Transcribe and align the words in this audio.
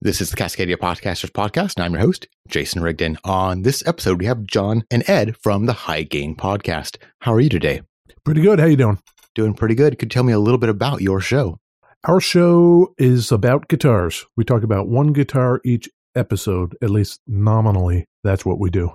This 0.00 0.20
is 0.20 0.30
the 0.30 0.36
Cascadia 0.36 0.76
Podcasters 0.76 1.32
Podcast, 1.32 1.74
and 1.74 1.84
I'm 1.84 1.92
your 1.92 2.02
host, 2.02 2.28
Jason 2.46 2.82
Rigdon. 2.82 3.18
On 3.24 3.62
this 3.62 3.84
episode, 3.84 4.20
we 4.20 4.26
have 4.26 4.46
John 4.46 4.84
and 4.92 5.02
Ed 5.10 5.36
from 5.38 5.66
the 5.66 5.72
High 5.72 6.04
Gain 6.04 6.36
Podcast. 6.36 6.98
How 7.22 7.34
are 7.34 7.40
you 7.40 7.48
today? 7.48 7.82
Pretty 8.22 8.40
good. 8.40 8.60
How 8.60 8.66
you 8.66 8.76
doing? 8.76 9.00
Doing 9.34 9.54
pretty 9.54 9.74
good. 9.74 9.98
Could 9.98 10.06
you 10.06 10.14
tell 10.14 10.22
me 10.22 10.32
a 10.32 10.38
little 10.38 10.58
bit 10.58 10.68
about 10.68 11.00
your 11.00 11.20
show? 11.20 11.58
Our 12.04 12.20
show 12.20 12.94
is 12.96 13.32
about 13.32 13.66
guitars. 13.66 14.24
We 14.36 14.44
talk 14.44 14.62
about 14.62 14.86
one 14.86 15.12
guitar 15.12 15.60
each 15.64 15.88
episode, 16.14 16.76
at 16.80 16.90
least 16.90 17.20
nominally. 17.26 18.04
That's 18.22 18.46
what 18.46 18.60
we 18.60 18.70
do. 18.70 18.92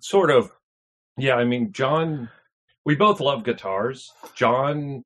Sort 0.00 0.30
of. 0.30 0.50
Yeah, 1.18 1.34
I 1.34 1.44
mean, 1.44 1.72
John, 1.72 2.30
we 2.86 2.94
both 2.94 3.20
love 3.20 3.44
guitars. 3.44 4.10
John 4.34 5.02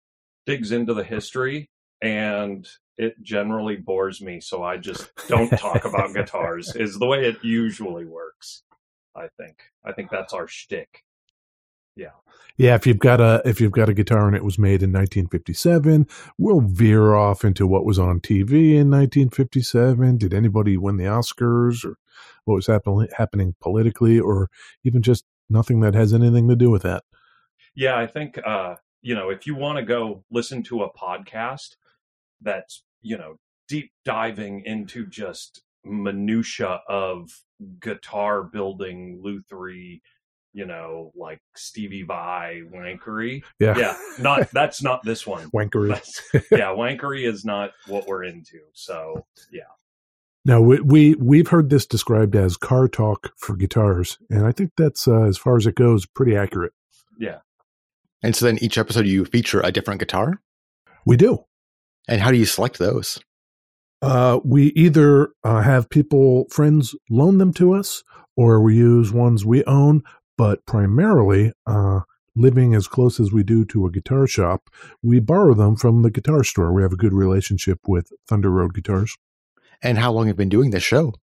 digs 0.47 0.71
into 0.71 0.95
the 0.95 1.03
history, 1.03 1.69
and 2.01 2.65
it 2.96 3.20
generally 3.22 3.77
bores 3.77 4.20
me, 4.20 4.41
so 4.41 4.62
I 4.62 4.77
just 4.77 5.11
don't 5.29 5.50
talk 5.50 5.84
about 5.84 6.14
guitars. 6.14 6.75
Is 6.76 6.98
the 6.98 7.07
way 7.07 7.26
it 7.26 7.36
usually 7.43 8.04
works. 8.04 8.62
I 9.17 9.29
think. 9.39 9.57
I 9.85 9.93
think 9.93 10.11
that's 10.11 10.32
our 10.32 10.46
shtick. 10.46 11.04
Yeah. 11.96 12.11
Yeah, 12.57 12.75
if 12.75 12.86
you've 12.86 12.98
got 12.98 13.21
a 13.21 13.43
if 13.45 13.61
you've 13.61 13.72
got 13.72 13.89
a 13.89 13.95
guitar 13.95 14.26
and 14.26 14.36
it 14.36 14.45
was 14.45 14.58
made 14.58 14.82
in 14.82 14.93
1957, 14.93 16.07
we'll 16.39 16.61
veer 16.61 17.14
off 17.14 17.45
into 17.45 17.67
what 17.67 17.84
was 17.84 17.98
on 17.98 18.21
TV 18.21 18.75
in 18.75 18.90
1957. 18.90 20.18
Did 20.18 20.34
anybody 20.34 20.76
win 20.76 20.96
the 20.96 21.04
Oscars 21.04 21.84
or 21.84 21.96
what 22.45 22.54
was 22.54 22.67
happening 22.67 23.09
happening 23.17 23.54
politically 23.61 24.20
or 24.20 24.48
even 24.84 25.03
just 25.03 25.25
nothing 25.48 25.81
that 25.81 25.95
has 25.95 26.12
anything 26.12 26.48
to 26.48 26.57
do 26.57 26.70
with 26.70 26.82
that? 26.82 27.04
Yeah, 27.75 27.96
I 27.98 28.07
think 28.07 28.39
uh, 28.45 28.76
you 29.03 29.14
know, 29.14 29.31
if 29.31 29.46
you 29.46 29.54
want 29.54 29.79
to 29.79 29.84
go 29.84 30.25
listen 30.31 30.62
to 30.64 30.82
a 30.82 30.93
podcast 30.93 31.76
that's 32.41 32.83
you 33.03 33.17
know, 33.17 33.36
deep 33.69 33.91
diving 34.05 34.62
into 34.64 35.06
just 35.06 35.62
minutia 35.84 36.81
of 36.89 37.31
guitar 37.81 38.42
building 38.42 39.23
lutherie, 39.25 40.01
you 40.53 40.67
know, 40.67 41.12
like 41.17 41.41
Stevie 41.56 42.03
Vai 42.03 42.62
wankery. 42.73 43.42
Yeah. 43.59 43.78
Yeah. 43.78 43.97
Not 44.19 44.50
that's 44.53 44.83
not 44.83 45.03
this 45.05 45.27
one. 45.27 45.50
Wankery. 45.55 45.89
That's- 45.89 46.45
yeah, 46.50 46.69
wankery 46.69 47.27
is 47.27 47.45
not 47.45 47.70
what 47.87 48.06
we're 48.06 48.25
into. 48.25 48.59
So 48.75 49.25
yeah. 49.53 49.62
Now 50.45 50.61
we, 50.61 50.81
we 50.81 51.15
we've 51.15 51.48
heard 51.48 51.70
this 51.70 51.87
described 51.87 52.34
as 52.34 52.56
car 52.56 52.89
talk 52.89 53.33
for 53.37 53.55
guitars, 53.56 54.19
and 54.31 54.47
I 54.47 54.53
think 54.53 54.70
that's 54.77 55.06
uh, 55.06 55.25
as 55.25 55.37
far 55.37 55.59
as 55.59 55.67
it 55.67 55.75
goes, 55.75 56.06
pretty 56.06 56.34
accurate. 56.34 56.72
Yeah. 57.19 57.41
And 58.22 58.34
so 58.34 58.47
then 58.47 58.59
each 58.62 58.78
episode, 58.78 59.06
you 59.06 59.27
feature 59.27 59.61
a 59.61 59.70
different 59.70 60.00
guitar. 60.00 60.41
We 61.05 61.19
do. 61.19 61.45
And 62.11 62.20
how 62.20 62.33
do 62.33 62.36
you 62.36 62.44
select 62.44 62.78
those? 62.78 63.20
Uh, 64.03 64.41
we 64.44 64.72
either 64.72 65.30
uh, 65.44 65.62
have 65.62 65.89
people, 65.89 66.47
friends, 66.50 66.94
loan 67.08 67.39
them 67.39 67.53
to 67.55 67.72
us, 67.72 68.03
or 68.36 68.61
we 68.61 68.77
use 68.77 69.12
ones 69.12 69.47
we 69.47 69.62
own. 69.64 70.03
But 70.36 70.66
primarily, 70.66 71.53
uh, 71.66 72.00
living 72.34 72.75
as 72.75 72.88
close 72.88 73.20
as 73.20 73.31
we 73.31 73.44
do 73.44 73.64
to 73.66 73.86
a 73.86 73.91
guitar 73.91 74.27
shop, 74.27 74.70
we 75.03 75.20
borrow 75.20 75.55
them 75.55 75.77
from 75.77 76.03
the 76.03 76.11
guitar 76.11 76.42
store. 76.42 76.72
We 76.72 76.83
have 76.83 76.92
a 76.92 76.97
good 76.97 77.12
relationship 77.12 77.78
with 77.86 78.11
Thunder 78.27 78.50
Road 78.50 78.75
Guitars. 78.75 79.16
And 79.81 79.97
how 79.97 80.11
long 80.11 80.27
have 80.27 80.34
you 80.34 80.38
been 80.38 80.48
doing 80.48 80.70
this 80.70 80.83
show? 80.83 81.14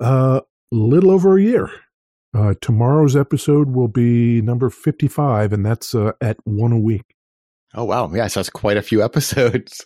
A 0.00 0.04
uh, 0.04 0.40
little 0.70 1.10
over 1.10 1.38
a 1.38 1.42
year. 1.42 1.70
Uh, 2.36 2.54
tomorrow's 2.60 3.16
episode 3.16 3.70
will 3.70 3.88
be 3.88 4.42
number 4.42 4.68
55, 4.68 5.52
and 5.52 5.64
that's 5.64 5.94
uh, 5.94 6.12
at 6.20 6.36
one 6.44 6.72
a 6.72 6.80
week. 6.80 7.14
Oh, 7.74 7.84
wow. 7.84 8.12
Yeah, 8.12 8.26
so 8.26 8.40
that's 8.40 8.50
quite 8.50 8.76
a 8.76 8.82
few 8.82 9.02
episodes. 9.02 9.84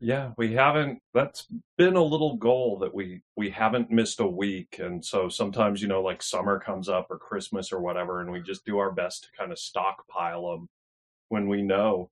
Yeah, 0.00 0.32
we 0.36 0.52
haven't 0.54 1.00
that's 1.12 1.46
been 1.76 1.96
a 1.96 2.02
little 2.02 2.36
goal 2.36 2.78
that 2.78 2.94
we 2.94 3.22
we 3.36 3.50
haven't 3.50 3.90
missed 3.90 4.20
a 4.20 4.26
week 4.26 4.78
and 4.78 5.04
so 5.04 5.28
sometimes 5.28 5.82
you 5.82 5.88
know 5.88 6.00
like 6.02 6.22
summer 6.22 6.60
comes 6.60 6.88
up 6.88 7.08
or 7.10 7.18
Christmas 7.18 7.72
or 7.72 7.80
whatever 7.80 8.20
and 8.20 8.30
we 8.30 8.40
just 8.40 8.64
do 8.64 8.78
our 8.78 8.92
best 8.92 9.24
to 9.24 9.28
kind 9.36 9.50
of 9.50 9.58
stockpile 9.58 10.50
them 10.52 10.68
when 11.30 11.48
we 11.48 11.62
know. 11.62 12.10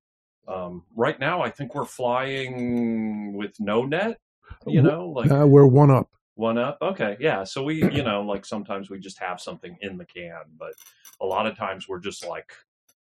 Um, 0.48 0.82
right 0.96 1.18
now 1.20 1.42
I 1.42 1.50
think 1.50 1.74
we're 1.76 1.84
flying 1.84 3.34
with 3.34 3.58
no 3.60 3.84
net, 3.84 4.18
you 4.66 4.82
know, 4.82 5.08
like 5.08 5.30
Uh, 5.30 5.46
we're 5.46 5.66
one 5.66 5.90
up. 5.92 6.08
one 6.34 6.58
up. 6.58 6.78
Okay, 6.82 7.16
yeah. 7.20 7.44
So 7.44 7.62
we, 7.62 7.82
you 7.92 8.02
know, 8.02 8.22
like 8.22 8.44
sometimes 8.44 8.90
we 8.90 8.98
just 8.98 9.18
have 9.20 9.40
something 9.40 9.76
in 9.80 9.96
the 9.96 10.04
can, 10.04 10.42
but 10.58 10.72
a 11.20 11.26
lot 11.26 11.46
of 11.46 11.56
times 11.56 11.88
we're 11.88 12.00
just 12.00 12.26
like 12.26 12.52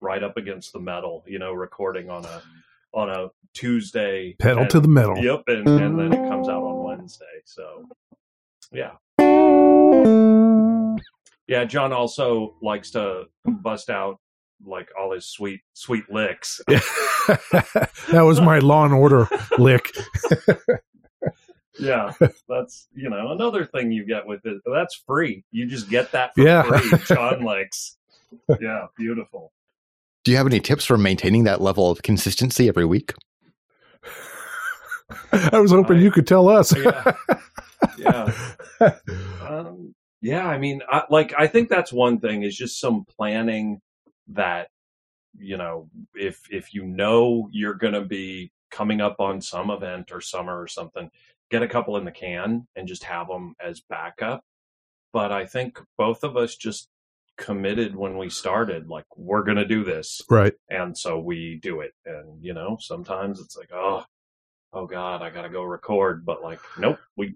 right 0.01 0.23
up 0.23 0.37
against 0.37 0.73
the 0.73 0.81
metal, 0.81 1.25
you 1.27 1.39
know, 1.41 1.53
recording 1.53 2.11
on 2.11 2.25
a 2.25 2.43
on 2.99 3.11
a 3.11 3.29
Tuesday. 3.55 4.35
Pedal 4.39 4.63
and- 4.63 4.71
to 4.71 4.81
the 4.81 4.89
metal. 4.89 5.17
Yep, 5.19 5.43
and, 5.47 5.69
and 5.69 5.99
then 5.99 6.13
it 6.13 6.29
comes 6.29 6.49
out 6.49 6.63
on 6.63 6.85
Wednesday. 6.85 7.25
So, 7.45 7.85
yeah. 8.73 8.93
Yeah, 11.47 11.65
John 11.65 11.93
also 11.95 12.57
likes 12.61 12.91
to 12.91 13.25
bust 13.47 13.89
out 13.89 14.19
like 14.67 14.89
all 15.01 15.13
his 15.15 15.25
sweet 15.27 15.61
sweet 15.73 16.05
licks. 16.11 16.61
that 16.67 18.23
was 18.27 18.41
my 18.41 18.59
Law 18.59 18.85
and 18.85 18.93
Order 18.93 19.29
lick. 19.57 19.91
Yeah, 21.79 22.13
that's 22.49 22.89
you 22.93 23.09
know 23.09 23.31
another 23.33 23.65
thing 23.65 23.93
you 23.93 24.05
get 24.05 24.27
with 24.27 24.45
it. 24.45 24.61
That's 24.71 25.03
free. 25.07 25.45
You 25.51 25.67
just 25.67 25.89
get 25.89 26.13
that 26.13 26.35
for 26.35 26.43
Yeah. 26.43 26.63
free. 26.65 26.99
John 27.07 27.43
likes. 27.45 27.97
Yeah, 28.61 28.87
beautiful. 28.99 29.53
Do 30.25 30.31
you 30.31 30.37
have 30.37 30.47
any 30.47 30.61
tips 30.61 30.85
for 30.85 30.99
maintaining 30.99 31.45
that 31.45 31.61
level 31.61 31.91
of 31.91 32.03
consistency 32.03 32.69
every 32.69 32.85
week? 32.85 33.15
I 35.33 35.59
was 35.59 35.71
hoping 35.71 35.99
I- 35.99 36.01
you 36.01 36.11
could 36.11 36.27
tell 36.27 36.49
us. 36.49 36.75
Yeah. 36.77 37.13
Yeah. 37.97 38.33
Um, 39.49 39.95
yeah, 40.21 40.47
I 40.47 40.59
mean, 40.59 40.83
I, 40.89 41.05
like 41.11 41.33
I 41.39 41.47
think 41.47 41.69
that's 41.69 41.93
one 41.93 42.19
thing 42.21 42.43
is 42.43 42.57
just 42.57 42.79
some 42.79 43.05
planning 43.17 43.81
that 44.29 44.69
you 45.39 45.57
know 45.57 45.89
if 46.15 46.43
if 46.51 46.75
you 46.75 46.85
know 46.85 47.49
you're 47.51 47.75
going 47.75 47.95
to 47.95 48.03
be 48.05 48.53
coming 48.71 49.01
up 49.01 49.17
on 49.21 49.41
some 49.41 49.71
event 49.71 50.13
or 50.13 50.21
summer 50.21 50.61
or 50.61 50.69
something, 50.69 51.11
get 51.51 51.63
a 51.63 51.69
couple 51.69 51.97
in 51.97 52.05
the 52.05 52.11
can 52.13 52.67
and 52.77 52.87
just 52.87 53.05
have 53.05 53.29
them 53.29 53.55
as 53.65 53.81
backup. 53.89 54.43
But 55.13 55.33
I 55.33 55.47
think 55.47 55.81
both 55.97 56.23
of 56.25 56.37
us 56.37 56.55
just 56.57 56.89
committed 57.39 57.97
when 57.97 58.19
we 58.19 58.29
started, 58.29 58.89
like 58.89 59.07
we're 59.17 59.45
going 59.45 59.57
to 59.57 59.67
do 59.67 59.85
this, 59.85 60.21
right. 60.29 60.53
and 60.69 60.97
so 60.97 61.19
we 61.19 61.59
do 61.63 61.81
it. 61.81 61.93
And 62.05 62.45
you 62.45 62.53
know, 62.53 62.77
sometimes 62.81 63.41
it's 63.41 63.57
like, 63.57 63.71
oh, 63.73 64.05
oh 64.73 64.87
God, 64.87 65.23
I 65.23 65.31
got 65.31 65.43
to 65.43 65.49
go 65.49 65.63
record, 65.63 66.27
but 66.27 66.43
like, 66.43 66.61
nope, 66.79 66.99
we 67.17 67.35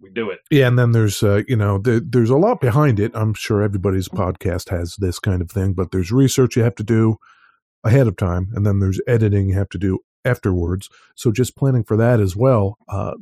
we 0.00 0.10
do 0.10 0.30
it. 0.30 0.40
Yeah, 0.50 0.66
and 0.66 0.78
then 0.78 0.92
there's 0.92 1.22
uh, 1.22 1.42
you 1.46 1.56
know 1.56 1.78
there, 1.78 2.00
there's 2.00 2.30
a 2.30 2.36
lot 2.36 2.60
behind 2.60 2.98
it. 2.98 3.12
I'm 3.14 3.34
sure 3.34 3.62
everybody's 3.62 4.08
podcast 4.08 4.70
has 4.70 4.96
this 4.96 5.18
kind 5.18 5.40
of 5.40 5.50
thing, 5.50 5.74
but 5.74 5.92
there's 5.92 6.10
research 6.10 6.56
you 6.56 6.62
have 6.62 6.74
to 6.76 6.84
do 6.84 7.16
ahead 7.84 8.06
of 8.06 8.16
time, 8.16 8.48
and 8.54 8.66
then 8.66 8.80
there's 8.80 9.00
editing 9.06 9.50
you 9.50 9.54
have 9.54 9.68
to 9.70 9.78
do 9.78 10.00
afterwards. 10.24 10.88
So 11.14 11.30
just 11.30 11.56
planning 11.56 11.84
for 11.84 11.96
that 11.96 12.18
as 12.18 12.34
well, 12.34 12.78
uh, 12.88 13.12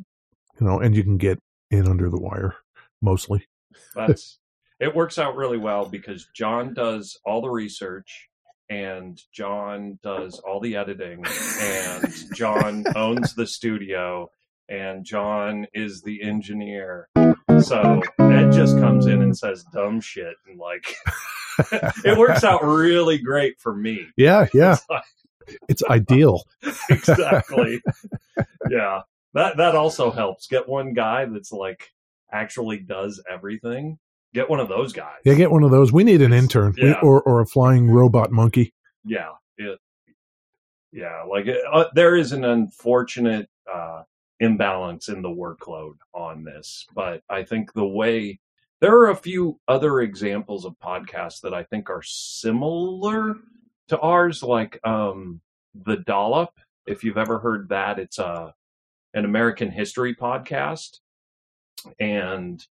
you 0.60 0.66
know, 0.66 0.78
and 0.78 0.94
you 0.96 1.02
can 1.02 1.18
get 1.18 1.40
in 1.70 1.86
under 1.86 2.08
the 2.08 2.20
wire 2.20 2.54
mostly. 3.00 3.46
That's 3.94 4.38
it 4.82 4.94
works 4.96 5.16
out 5.18 5.36
really 5.36 5.58
well 5.58 5.86
because 5.88 6.26
John 6.34 6.74
does 6.74 7.16
all 7.24 7.40
the 7.40 7.48
research 7.48 8.28
and 8.68 9.16
John 9.32 9.98
does 10.02 10.38
all 10.40 10.58
the 10.60 10.74
editing 10.76 11.24
and 11.60 12.14
John 12.34 12.84
owns 12.96 13.34
the 13.34 13.46
studio 13.46 14.28
and 14.68 15.04
John 15.04 15.66
is 15.72 16.02
the 16.02 16.22
engineer. 16.22 17.08
So 17.60 18.02
Ed 18.18 18.50
just 18.52 18.76
comes 18.78 19.06
in 19.06 19.22
and 19.22 19.36
says 19.38 19.64
dumb 19.72 20.00
shit 20.00 20.34
and 20.48 20.58
like 20.58 20.84
it 22.04 22.18
works 22.18 22.42
out 22.42 22.64
really 22.64 23.18
great 23.18 23.60
for 23.60 23.74
me. 23.74 24.06
Yeah, 24.16 24.46
yeah, 24.54 24.72
It's 24.72 24.84
like- 24.90 25.04
it's 25.68 25.82
ideal. 25.84 26.42
exactly. 26.88 27.82
yeah. 28.70 29.00
That 29.34 29.56
that 29.58 29.74
also 29.74 30.10
helps. 30.10 30.46
Get 30.46 30.68
one 30.68 30.92
guy 30.94 31.24
that's 31.26 31.52
like 31.52 31.90
actually 32.32 32.78
does 32.78 33.22
everything. 33.30 33.98
Get 34.34 34.48
one 34.48 34.60
of 34.60 34.68
those 34.68 34.92
guys. 34.92 35.16
Yeah, 35.24 35.34
get 35.34 35.50
one 35.50 35.62
of 35.62 35.70
those. 35.70 35.92
We 35.92 36.04
need 36.04 36.22
an 36.22 36.32
intern 36.32 36.74
We- 36.80 36.94
or 37.02 37.22
or 37.22 37.40
a 37.40 37.46
flying 37.46 37.90
robot 37.90 38.30
monkey. 38.32 38.72
yeah 39.04 39.30
it, 39.58 39.78
yeah 40.92 41.22
like 41.22 41.46
uh, 41.72 41.84
there 41.94 42.16
is 42.16 42.32
an 42.32 42.44
unfortunate 42.44 43.48
uh 43.72 44.02
imbalance 44.40 45.08
in 45.08 45.22
the 45.22 45.28
workload 45.28 45.94
on 46.14 46.42
this 46.44 46.86
but 46.94 47.22
i 47.28 47.42
think 47.42 47.72
the 47.72 47.84
way 47.86 48.38
there 48.80 48.96
are 48.96 49.10
a 49.10 49.16
few 49.16 49.58
other 49.68 50.00
examples 50.00 50.64
of 50.64 50.74
podcasts 50.82 51.40
that 51.40 51.54
i 51.54 51.62
think 51.64 51.88
are 51.90 52.02
similar 52.02 53.36
to 53.88 53.98
ours 54.00 54.42
like 54.42 54.78
um 54.84 55.40
the 55.84 55.96
dollop 55.98 56.50
if 56.86 57.04
you've 57.04 57.18
ever 57.18 57.38
heard 57.38 57.68
that 57.68 57.98
it's 57.98 58.18
a 58.18 58.52
an 59.14 59.24
american 59.24 59.70
history 59.70 60.14
podcast 60.14 60.98
and 62.00 62.66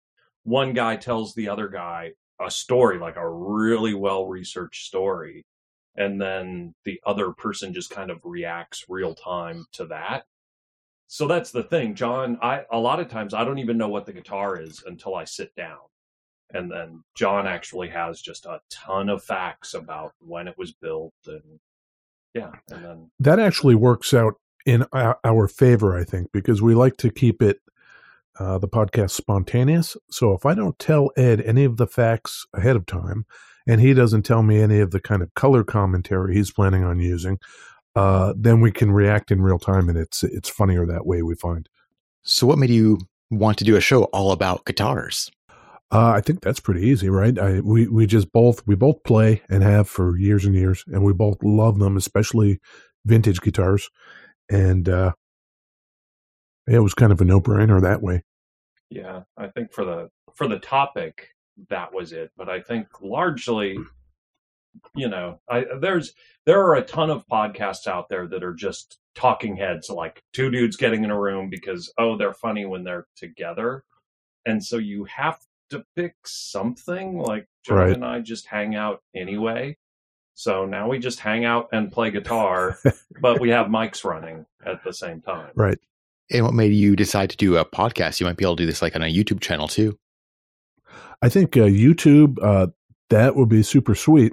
one 0.44 0.72
guy 0.72 0.96
tells 0.96 1.34
the 1.34 1.48
other 1.48 1.68
guy 1.68 2.12
a 2.40 2.50
story 2.50 2.98
like 2.98 3.16
a 3.16 3.28
really 3.28 3.94
well 3.94 4.26
researched 4.26 4.86
story 4.86 5.44
and 5.96 6.20
then 6.20 6.74
the 6.84 7.00
other 7.04 7.32
person 7.32 7.74
just 7.74 7.90
kind 7.90 8.10
of 8.10 8.18
reacts 8.24 8.86
real 8.88 9.14
time 9.14 9.66
to 9.72 9.84
that 9.86 10.24
so 11.12 11.26
that's 11.26 11.50
the 11.50 11.64
thing, 11.64 11.96
John. 11.96 12.38
I 12.40 12.62
a 12.70 12.78
lot 12.78 13.00
of 13.00 13.08
times 13.08 13.34
I 13.34 13.42
don't 13.42 13.58
even 13.58 13.76
know 13.76 13.88
what 13.88 14.06
the 14.06 14.12
guitar 14.12 14.60
is 14.60 14.84
until 14.86 15.16
I 15.16 15.24
sit 15.24 15.52
down, 15.56 15.80
and 16.54 16.70
then 16.70 17.02
John 17.16 17.48
actually 17.48 17.88
has 17.88 18.22
just 18.22 18.46
a 18.46 18.60
ton 18.70 19.08
of 19.08 19.24
facts 19.24 19.74
about 19.74 20.12
when 20.20 20.46
it 20.46 20.56
was 20.56 20.70
built 20.70 21.12
and 21.26 21.58
yeah, 22.32 22.52
and 22.70 22.84
then 22.84 23.10
that 23.18 23.40
actually 23.40 23.74
works 23.74 24.14
out 24.14 24.34
in 24.64 24.86
our, 24.92 25.18
our 25.24 25.48
favor, 25.48 25.98
I 25.98 26.04
think, 26.04 26.30
because 26.32 26.62
we 26.62 26.76
like 26.76 26.96
to 26.98 27.10
keep 27.10 27.42
it 27.42 27.58
uh, 28.40 28.58
the 28.58 28.68
podcast 28.68 29.10
spontaneous. 29.10 29.96
So 30.10 30.32
if 30.32 30.46
I 30.46 30.54
don't 30.54 30.78
tell 30.78 31.10
Ed 31.16 31.42
any 31.42 31.64
of 31.64 31.76
the 31.76 31.86
facts 31.86 32.46
ahead 32.54 32.74
of 32.74 32.86
time, 32.86 33.26
and 33.66 33.82
he 33.82 33.92
doesn't 33.92 34.22
tell 34.22 34.42
me 34.42 34.60
any 34.60 34.80
of 34.80 34.92
the 34.92 35.00
kind 35.00 35.22
of 35.22 35.34
color 35.34 35.62
commentary 35.62 36.34
he's 36.34 36.50
planning 36.50 36.82
on 36.82 36.98
using, 36.98 37.38
uh, 37.94 38.32
then 38.34 38.62
we 38.62 38.72
can 38.72 38.92
react 38.92 39.30
in 39.30 39.42
real 39.42 39.58
time, 39.58 39.88
and 39.88 39.98
it's 39.98 40.22
it's 40.22 40.48
funnier 40.48 40.86
that 40.86 41.04
way. 41.06 41.22
We 41.22 41.34
find. 41.34 41.68
So, 42.22 42.46
what 42.46 42.58
made 42.58 42.70
you 42.70 42.98
want 43.30 43.58
to 43.58 43.64
do 43.64 43.76
a 43.76 43.80
show 43.80 44.04
all 44.04 44.32
about 44.32 44.64
guitars? 44.64 45.30
Uh, 45.92 46.12
I 46.12 46.20
think 46.20 46.40
that's 46.40 46.60
pretty 46.60 46.86
easy, 46.86 47.10
right? 47.10 47.38
I, 47.38 47.60
we 47.60 47.88
we 47.88 48.06
just 48.06 48.32
both 48.32 48.66
we 48.66 48.74
both 48.74 49.02
play 49.04 49.42
and 49.50 49.62
have 49.62 49.88
for 49.88 50.16
years 50.16 50.46
and 50.46 50.54
years, 50.54 50.82
and 50.86 51.04
we 51.04 51.12
both 51.12 51.36
love 51.42 51.78
them, 51.78 51.96
especially 51.96 52.58
vintage 53.04 53.40
guitars. 53.42 53.90
And 54.48 54.88
uh, 54.88 55.12
it 56.66 56.78
was 56.78 56.94
kind 56.94 57.12
of 57.12 57.20
a 57.20 57.24
no 57.24 57.40
brainer 57.40 57.82
that 57.82 58.02
way. 58.02 58.22
Yeah, 58.90 59.22
I 59.36 59.46
think 59.48 59.72
for 59.72 59.84
the 59.84 60.10
for 60.34 60.48
the 60.48 60.58
topic 60.58 61.28
that 61.68 61.92
was 61.92 62.12
it, 62.12 62.32
but 62.36 62.48
I 62.48 62.60
think 62.60 62.88
largely, 63.00 63.74
hmm. 63.76 63.82
you 64.94 65.08
know, 65.08 65.40
I 65.48 65.64
there's 65.80 66.14
there 66.46 66.60
are 66.64 66.74
a 66.74 66.82
ton 66.82 67.10
of 67.10 67.26
podcasts 67.28 67.86
out 67.86 68.08
there 68.08 68.26
that 68.28 68.42
are 68.42 68.54
just 68.54 68.98
talking 69.14 69.56
heads, 69.56 69.90
like 69.90 70.22
two 70.32 70.50
dudes 70.50 70.76
getting 70.76 71.04
in 71.04 71.10
a 71.10 71.20
room 71.20 71.50
because 71.50 71.92
oh 71.98 72.16
they're 72.16 72.34
funny 72.34 72.66
when 72.66 72.84
they're 72.84 73.06
together, 73.16 73.84
and 74.46 74.64
so 74.64 74.76
you 74.78 75.04
have 75.04 75.38
to 75.70 75.84
pick 75.94 76.14
something. 76.26 77.18
Like 77.18 77.46
John 77.64 77.76
Right. 77.76 77.92
and 77.92 78.04
I 78.04 78.20
just 78.20 78.46
hang 78.46 78.74
out 78.74 79.02
anyway. 79.14 79.76
So 80.34 80.64
now 80.64 80.88
we 80.88 80.98
just 80.98 81.20
hang 81.20 81.44
out 81.44 81.68
and 81.72 81.92
play 81.92 82.10
guitar, 82.12 82.78
but 83.20 83.40
we 83.40 83.50
have 83.50 83.66
mics 83.66 84.04
running 84.04 84.46
at 84.64 84.82
the 84.84 84.92
same 84.92 85.20
time. 85.20 85.50
Right. 85.54 85.78
And 86.30 86.44
what 86.44 86.54
made 86.54 86.72
you 86.72 86.96
decide 86.96 87.30
to 87.30 87.36
do 87.36 87.56
a 87.56 87.64
podcast? 87.64 88.20
You 88.20 88.26
might 88.26 88.36
be 88.36 88.44
able 88.44 88.56
to 88.56 88.62
do 88.62 88.66
this 88.66 88.82
like 88.82 88.94
on 88.94 89.02
a 89.02 89.12
YouTube 89.12 89.40
channel 89.40 89.68
too. 89.68 89.98
I 91.22 91.28
think 91.28 91.56
uh, 91.56 91.60
YouTube 91.60 92.38
uh, 92.42 92.68
that 93.10 93.36
would 93.36 93.48
be 93.48 93.62
super 93.62 93.94
sweet, 93.94 94.32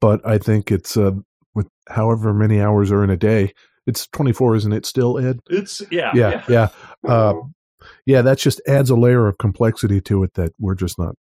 but 0.00 0.26
I 0.26 0.38
think 0.38 0.70
it's 0.70 0.96
uh, 0.96 1.12
with 1.54 1.68
however 1.88 2.32
many 2.32 2.60
hours 2.60 2.90
are 2.90 3.04
in 3.04 3.10
a 3.10 3.16
day. 3.16 3.52
It's 3.86 4.06
twenty 4.08 4.32
four, 4.32 4.54
isn't 4.56 4.72
it? 4.72 4.86
Still, 4.86 5.18
Ed? 5.18 5.40
It's 5.48 5.82
yeah, 5.90 6.12
Yeah, 6.14 6.44
yeah, 6.48 6.68
uh, 7.06 7.34
yeah. 8.06 8.22
That 8.22 8.38
just 8.38 8.60
adds 8.66 8.90
a 8.90 8.96
layer 8.96 9.26
of 9.26 9.38
complexity 9.38 10.00
to 10.02 10.22
it 10.22 10.34
that 10.34 10.52
we're 10.58 10.74
just 10.74 10.98
not 10.98 11.14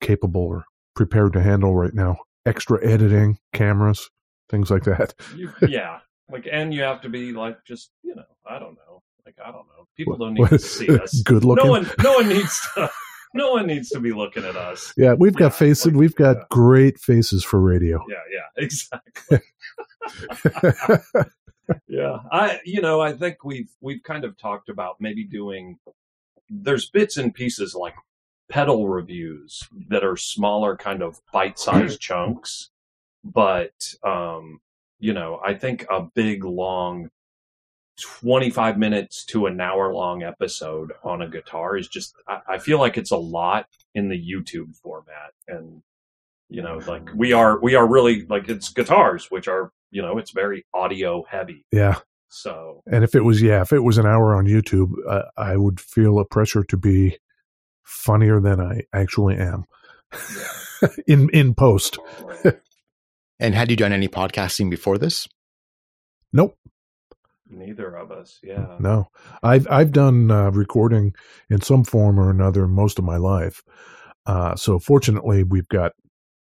capable 0.00 0.42
or 0.42 0.64
prepared 0.94 1.32
to 1.34 1.42
handle 1.42 1.74
right 1.74 1.94
now. 1.94 2.16
Extra 2.46 2.84
editing, 2.86 3.38
cameras, 3.52 4.08
things 4.48 4.70
like 4.70 4.84
that. 4.84 5.14
You, 5.36 5.52
yeah, 5.68 5.98
like, 6.30 6.48
and 6.50 6.72
you 6.72 6.82
have 6.82 7.02
to 7.02 7.08
be 7.08 7.32
like, 7.32 7.58
just 7.66 7.90
you 8.02 8.14
know, 8.14 8.24
I 8.48 8.58
don't 8.58 8.74
know, 8.74 9.02
like, 9.26 9.36
I 9.48 9.52
don't 9.52 9.66
know. 9.66 9.86
People 9.96 10.16
don't 10.16 10.34
need 10.34 10.48
to 10.48 10.58
see 10.58 10.88
us. 10.98 11.20
Good 11.24 11.44
looking. 11.44 11.64
No 11.64 11.70
one, 11.70 11.90
no 12.02 12.12
one 12.14 12.28
needs 12.28 12.60
to. 12.74 12.90
No 13.34 13.52
one 13.52 13.66
needs 13.66 13.90
to 13.90 14.00
be 14.00 14.10
looking 14.14 14.42
at 14.42 14.56
us. 14.56 14.90
yeah, 14.96 15.12
we've 15.12 15.34
got 15.34 15.52
Yeah, 15.52 15.58
faces. 15.58 15.86
like- 15.86 15.94
we've 15.96 16.14
got 16.14 16.36
yeah. 16.38 16.42
great 16.50 16.98
faces 16.98 17.44
for 17.44 17.60
radio. 17.60 18.02
Yeah, 18.08 18.16
yeah, 18.32 18.64
exactly. 18.64 19.40
yeah, 21.88 22.16
I, 22.32 22.58
you 22.64 22.80
know, 22.80 23.00
I 23.02 23.12
think 23.12 23.44
we've 23.44 23.68
we've 23.82 24.02
kind 24.02 24.24
of 24.24 24.38
talked 24.38 24.70
about 24.70 24.96
maybe 25.00 25.24
doing. 25.24 25.78
There's 26.48 26.88
bits 26.88 27.18
and 27.18 27.34
pieces 27.34 27.74
like 27.74 27.94
pedal 28.48 28.88
reviews 28.88 29.62
that 29.90 30.02
are 30.04 30.16
smaller, 30.16 30.74
kind 30.76 31.02
of 31.02 31.20
bite-sized 31.30 32.00
chunks, 32.08 32.70
but 33.22 33.94
um, 34.02 34.60
you 35.00 35.12
know, 35.12 35.38
I 35.44 35.52
think 35.54 35.84
a 35.90 36.00
big 36.14 36.44
long. 36.44 37.10
25 38.00 38.78
minutes 38.78 39.24
to 39.26 39.46
an 39.46 39.60
hour 39.60 39.92
long 39.92 40.22
episode 40.22 40.92
on 41.02 41.22
a 41.22 41.28
guitar 41.28 41.76
is 41.76 41.88
just 41.88 42.14
I, 42.26 42.40
I 42.48 42.58
feel 42.58 42.78
like 42.78 42.96
it's 42.96 43.10
a 43.10 43.16
lot 43.16 43.66
in 43.94 44.08
the 44.08 44.16
youtube 44.16 44.76
format. 44.76 45.32
And 45.46 45.82
you 46.48 46.62
know 46.62 46.80
like 46.86 47.08
we 47.14 47.32
are 47.32 47.60
we 47.60 47.74
are 47.74 47.86
really 47.86 48.24
like 48.26 48.48
it's 48.48 48.70
guitars 48.70 49.30
which 49.30 49.48
are 49.48 49.70
you 49.90 50.02
know 50.02 50.18
it's 50.18 50.30
very 50.30 50.64
audio 50.72 51.24
heavy. 51.24 51.64
Yeah. 51.72 51.98
so. 52.28 52.82
And 52.90 53.04
if 53.04 53.14
it 53.14 53.24
was, 53.24 53.42
yeah, 53.42 53.62
if 53.62 53.72
it 53.72 53.80
was 53.80 53.98
an 53.98 54.06
hour 54.06 54.34
on 54.34 54.46
YouTube, 54.46 54.92
uh, 55.08 55.22
I 55.36 55.56
would 55.56 55.80
feel 55.80 56.18
a 56.18 56.24
pressure 56.24 56.64
to 56.64 56.76
be 56.76 57.18
funnier 57.84 58.40
than 58.40 58.60
I 58.60 58.82
actually 58.92 59.36
am. 59.36 59.64
Yeah. 60.12 60.88
In 61.08 61.28
in 61.30 61.54
post. 61.54 61.98
And 63.40 63.54
had 63.54 63.70
you 63.70 63.76
done 63.76 63.92
any 63.92 64.08
podcasting 64.08 64.68
before 64.68 64.98
this? 64.98 65.28
Nope, 66.32 66.56
neither 67.50 67.94
of 67.96 68.10
us 68.10 68.38
yeah 68.42 68.76
no. 68.78 69.06
I've 69.42 69.66
I've 69.70 69.92
done 69.92 70.30
uh, 70.30 70.50
recording 70.50 71.14
in 71.50 71.60
some 71.60 71.84
form 71.84 72.18
or 72.20 72.30
another 72.30 72.66
most 72.68 72.98
of 72.98 73.04
my 73.04 73.16
life. 73.16 73.62
Uh, 74.26 74.54
so 74.56 74.78
fortunately, 74.78 75.42
we've 75.42 75.68
got 75.68 75.92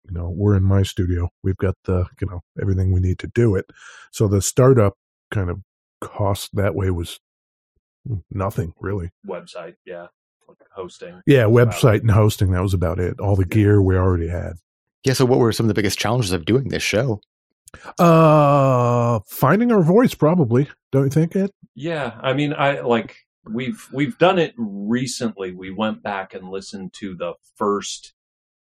you 0.08 0.12
know 0.14 0.32
we're 0.34 0.56
in 0.56 0.62
my 0.62 0.82
studio. 0.82 1.28
We've 1.42 1.56
got 1.56 1.74
the 1.84 2.06
you 2.20 2.28
know 2.28 2.40
everything 2.60 2.92
we 2.92 3.00
need 3.00 3.18
to 3.20 3.26
do 3.34 3.54
it. 3.56 3.66
So 4.12 4.28
the 4.28 4.42
startup 4.42 4.94
kind 5.30 5.50
of 5.50 5.58
cost 6.00 6.50
that 6.54 6.74
way 6.74 6.90
was 6.90 7.18
nothing 8.30 8.72
really. 8.80 9.10
website 9.26 9.74
yeah 9.86 10.06
like 10.48 10.58
hosting 10.74 11.20
Yeah, 11.26 11.44
website 11.44 12.00
and 12.00 12.10
hosting. 12.10 12.50
That 12.52 12.62
was 12.62 12.74
about 12.74 12.98
it. 12.98 13.18
All 13.20 13.36
the 13.36 13.44
gear 13.44 13.80
we 13.80 13.96
already 13.96 14.28
had. 14.28 14.54
Yeah. 15.04 15.14
So, 15.14 15.24
what 15.24 15.38
were 15.38 15.52
some 15.52 15.64
of 15.64 15.68
the 15.68 15.74
biggest 15.74 15.98
challenges 15.98 16.32
of 16.32 16.44
doing 16.44 16.68
this 16.68 16.82
show? 16.82 17.20
Uh, 17.98 19.20
finding 19.26 19.72
our 19.72 19.82
voice, 19.82 20.14
probably. 20.14 20.68
Don't 20.90 21.04
you 21.04 21.10
think, 21.10 21.36
it? 21.36 21.52
Yeah, 21.74 22.18
I 22.20 22.32
mean, 22.32 22.52
I 22.52 22.80
like 22.80 23.16
we've 23.48 23.86
we've 23.92 24.18
done 24.18 24.38
it 24.38 24.54
recently. 24.56 25.52
We 25.52 25.70
went 25.70 26.02
back 26.02 26.34
and 26.34 26.48
listened 26.48 26.92
to 26.94 27.14
the 27.14 27.34
first, 27.56 28.12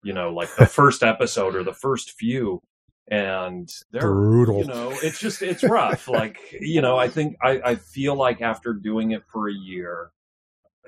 you 0.03 0.13
know, 0.13 0.33
like 0.33 0.49
the 0.55 0.65
first 0.67 1.03
episode 1.03 1.55
or 1.55 1.63
the 1.63 1.73
first 1.73 2.11
few, 2.11 2.61
and 3.09 3.69
they're 3.91 4.01
Brutal. 4.01 4.59
You 4.59 4.67
know, 4.67 4.91
it's 5.03 5.19
just 5.19 5.41
it's 5.41 5.63
rough. 5.63 6.07
like 6.07 6.37
you 6.59 6.81
know, 6.81 6.97
I 6.97 7.07
think 7.07 7.37
I 7.41 7.61
I 7.63 7.75
feel 7.75 8.15
like 8.15 8.41
after 8.41 8.73
doing 8.73 9.11
it 9.11 9.23
for 9.31 9.49
a 9.49 9.53
year, 9.53 10.11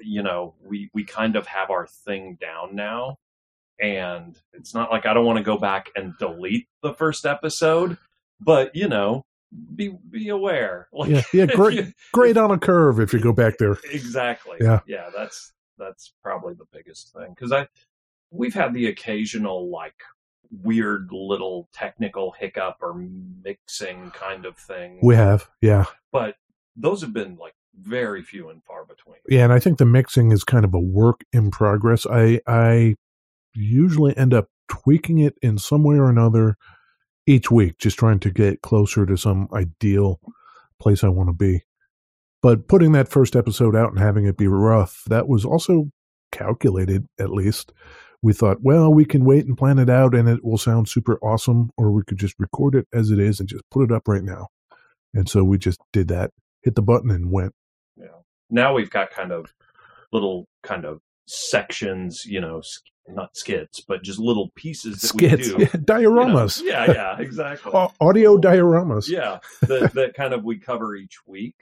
you 0.02 0.24
know, 0.24 0.56
we 0.64 0.90
we 0.94 1.04
kind 1.04 1.36
of 1.36 1.48
have 1.48 1.70
our 1.70 1.88
thing 1.88 2.38
down 2.40 2.76
now, 2.76 3.18
and 3.80 4.40
it's 4.54 4.74
not 4.74 4.92
like 4.92 5.06
I 5.06 5.14
don't 5.14 5.26
want 5.26 5.38
to 5.38 5.44
go 5.44 5.58
back 5.58 5.90
and 5.96 6.14
delete 6.20 6.68
the 6.82 6.94
first 6.94 7.26
episode, 7.26 7.98
but 8.40 8.76
you 8.76 8.88
know. 8.88 9.26
Be 9.76 9.96
be 10.10 10.30
aware, 10.30 10.88
like 10.94 11.12
Yeah, 11.12 11.22
yeah, 11.32 11.46
great, 11.46 11.74
you- 11.78 11.94
great 12.12 12.38
on 12.38 12.50
a 12.50 12.58
curve 12.58 13.00
if 13.00 13.14
you 13.14 13.20
go 13.20 13.32
back 13.34 13.60
there. 13.60 13.78
exactly 13.92 14.58
Yeah. 14.60 14.80
yeah 14.88 15.12
that's 15.16 15.54
that's 15.78 16.12
probably 16.24 16.56
the 16.56 16.66
biggest 16.74 17.14
thing 17.14 17.36
because 17.36 17.52
i 17.52 17.68
we've 18.32 18.56
had 18.56 18.74
the 18.74 18.88
occasional 18.88 19.70
like 19.70 19.94
weird 20.64 21.10
little 21.12 21.70
technical 21.72 22.32
hiccup 22.32 22.78
or 22.82 22.96
mixing 23.44 24.10
kind 24.12 24.48
of 24.48 24.58
thing 24.58 24.98
We 25.04 25.16
have, 25.16 25.48
yeah, 25.62 25.86
but 26.12 26.36
those 26.76 27.02
have 27.02 27.14
been 27.14 27.38
like 27.38 27.54
very 27.80 28.24
few 28.24 28.50
and 28.50 28.64
far 28.64 28.86
between 28.86 29.18
yeah, 29.30 29.44
and 29.44 29.54
I 29.54 29.60
think 29.60 29.78
the 29.78 29.86
mixing 29.86 30.32
is 30.32 30.44
kind 30.44 30.66
of 30.66 30.74
a 30.74 30.80
work 30.80 31.22
in 31.32 31.52
progress. 31.52 32.08
I 32.08 32.40
I 32.48 32.96
usually 33.54 34.16
end 34.18 34.34
up 34.34 34.48
tweaking 34.70 35.20
it 35.20 35.36
in 35.42 35.58
some 35.58 35.84
way 35.84 35.98
or 35.98 36.10
another 36.10 36.56
each 37.26 37.50
week, 37.50 37.78
just 37.78 37.98
trying 37.98 38.20
to 38.20 38.32
get 38.32 38.62
closer 38.62 39.06
to 39.06 39.18
some 39.18 39.48
ideal 39.54 40.20
place 40.80 41.04
I 41.04 41.10
want 41.10 41.30
to 41.30 41.34
be. 41.34 41.64
But 42.42 42.68
putting 42.68 42.92
that 42.92 43.08
first 43.08 43.36
episode 43.36 43.76
out 43.76 43.92
and 43.92 44.00
having 44.00 44.26
it 44.26 44.38
be 44.38 44.48
rough, 44.48 45.04
that 45.08 45.28
was 45.28 45.46
also 45.46 45.86
calculated, 46.32 47.08
at 47.20 47.30
least. 47.30 47.72
We 48.22 48.34
thought, 48.34 48.58
well, 48.62 48.94
we 48.94 49.06
can 49.06 49.26
wait 49.26 49.46
and 49.46 49.58
plan 49.58 49.80
it 49.80 49.90
out 49.90 50.16
and 50.16 50.28
it 50.28 50.44
will 50.44 50.58
sound 50.58 50.90
super 50.90 51.18
awesome, 51.20 51.72
or 51.78 51.92
we 51.92 52.04
could 52.04 52.18
just 52.18 52.36
record 52.40 52.76
it 52.76 52.88
as 52.94 53.12
it 53.12 53.20
is 53.20 53.40
and 53.40 53.48
just 53.48 53.64
put 53.70 53.84
it 53.84 53.94
up 53.94 54.08
right 54.08 54.24
now. 54.24 54.48
And 55.14 55.30
so 55.30 55.44
we 55.44 55.58
just 55.58 55.80
did 55.92 56.08
that, 56.08 56.32
hit 56.64 56.76
the 56.76 56.82
button 56.82 57.12
and 57.12 57.32
went. 57.32 57.54
know 57.98 58.24
now 58.50 58.74
we've 58.74 58.90
got 58.90 59.12
kind 59.12 59.32
of 59.32 59.54
little 60.12 60.48
kind 60.62 60.86
of 60.86 61.00
sections 61.26 62.26
you 62.26 62.40
know 62.40 62.62
not 63.08 63.36
skits 63.36 63.80
but 63.82 64.02
just 64.04 64.20
little 64.20 64.50
pieces 64.56 65.02
that 65.02 65.08
Skits, 65.08 65.54
we 65.54 65.58
do. 65.58 65.62
yeah, 65.64 65.70
you 65.74 65.80
know. 65.80 65.86
dioramas, 65.86 66.62
yeah 66.64 66.92
yeah 66.92 67.18
exactly. 67.20 67.72
Au- 67.76 67.92
audio 68.00 68.38
dioramas. 68.38 69.10
yeah 69.10 69.40
that, 69.62 69.94
that 69.94 70.14
kind 70.14 70.34
of 70.34 70.44
we 70.44 70.58
cover 70.58 70.96
each 70.96 71.18
week 71.28 71.56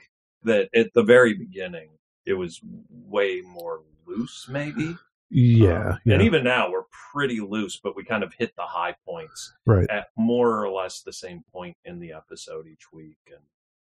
that 0.44 0.68
at 0.74 0.92
the 0.94 1.02
very 1.02 1.34
beginning 1.34 1.88
it 2.24 2.34
was 2.34 2.60
way 2.90 3.40
more 3.40 3.82
loose 4.06 4.46
maybe. 4.48 4.96
Yeah, 5.34 5.92
Um, 5.92 5.98
yeah, 6.04 6.14
and 6.14 6.22
even 6.22 6.44
now 6.44 6.70
we're 6.70 6.84
pretty 7.12 7.40
loose 7.40 7.76
but 7.82 7.96
we 7.96 8.04
kind 8.04 8.22
of 8.22 8.34
hit 8.34 8.54
the 8.54 8.62
high 8.66 8.94
points 9.04 9.52
right. 9.66 9.88
at 9.90 10.08
more 10.16 10.62
or 10.64 10.70
less 10.70 11.00
the 11.00 11.12
same 11.12 11.42
point 11.52 11.76
in 11.84 11.98
the 12.00 12.12
episode 12.12 12.66
each 12.68 12.92
week. 12.92 13.16
And 13.26 13.40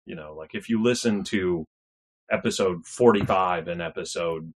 you 0.05 0.15
know 0.15 0.35
like 0.35 0.53
if 0.53 0.69
you 0.69 0.83
listen 0.83 1.23
to 1.25 1.65
episode 2.31 2.85
45 2.85 3.67
and 3.67 3.81
episode 3.81 4.53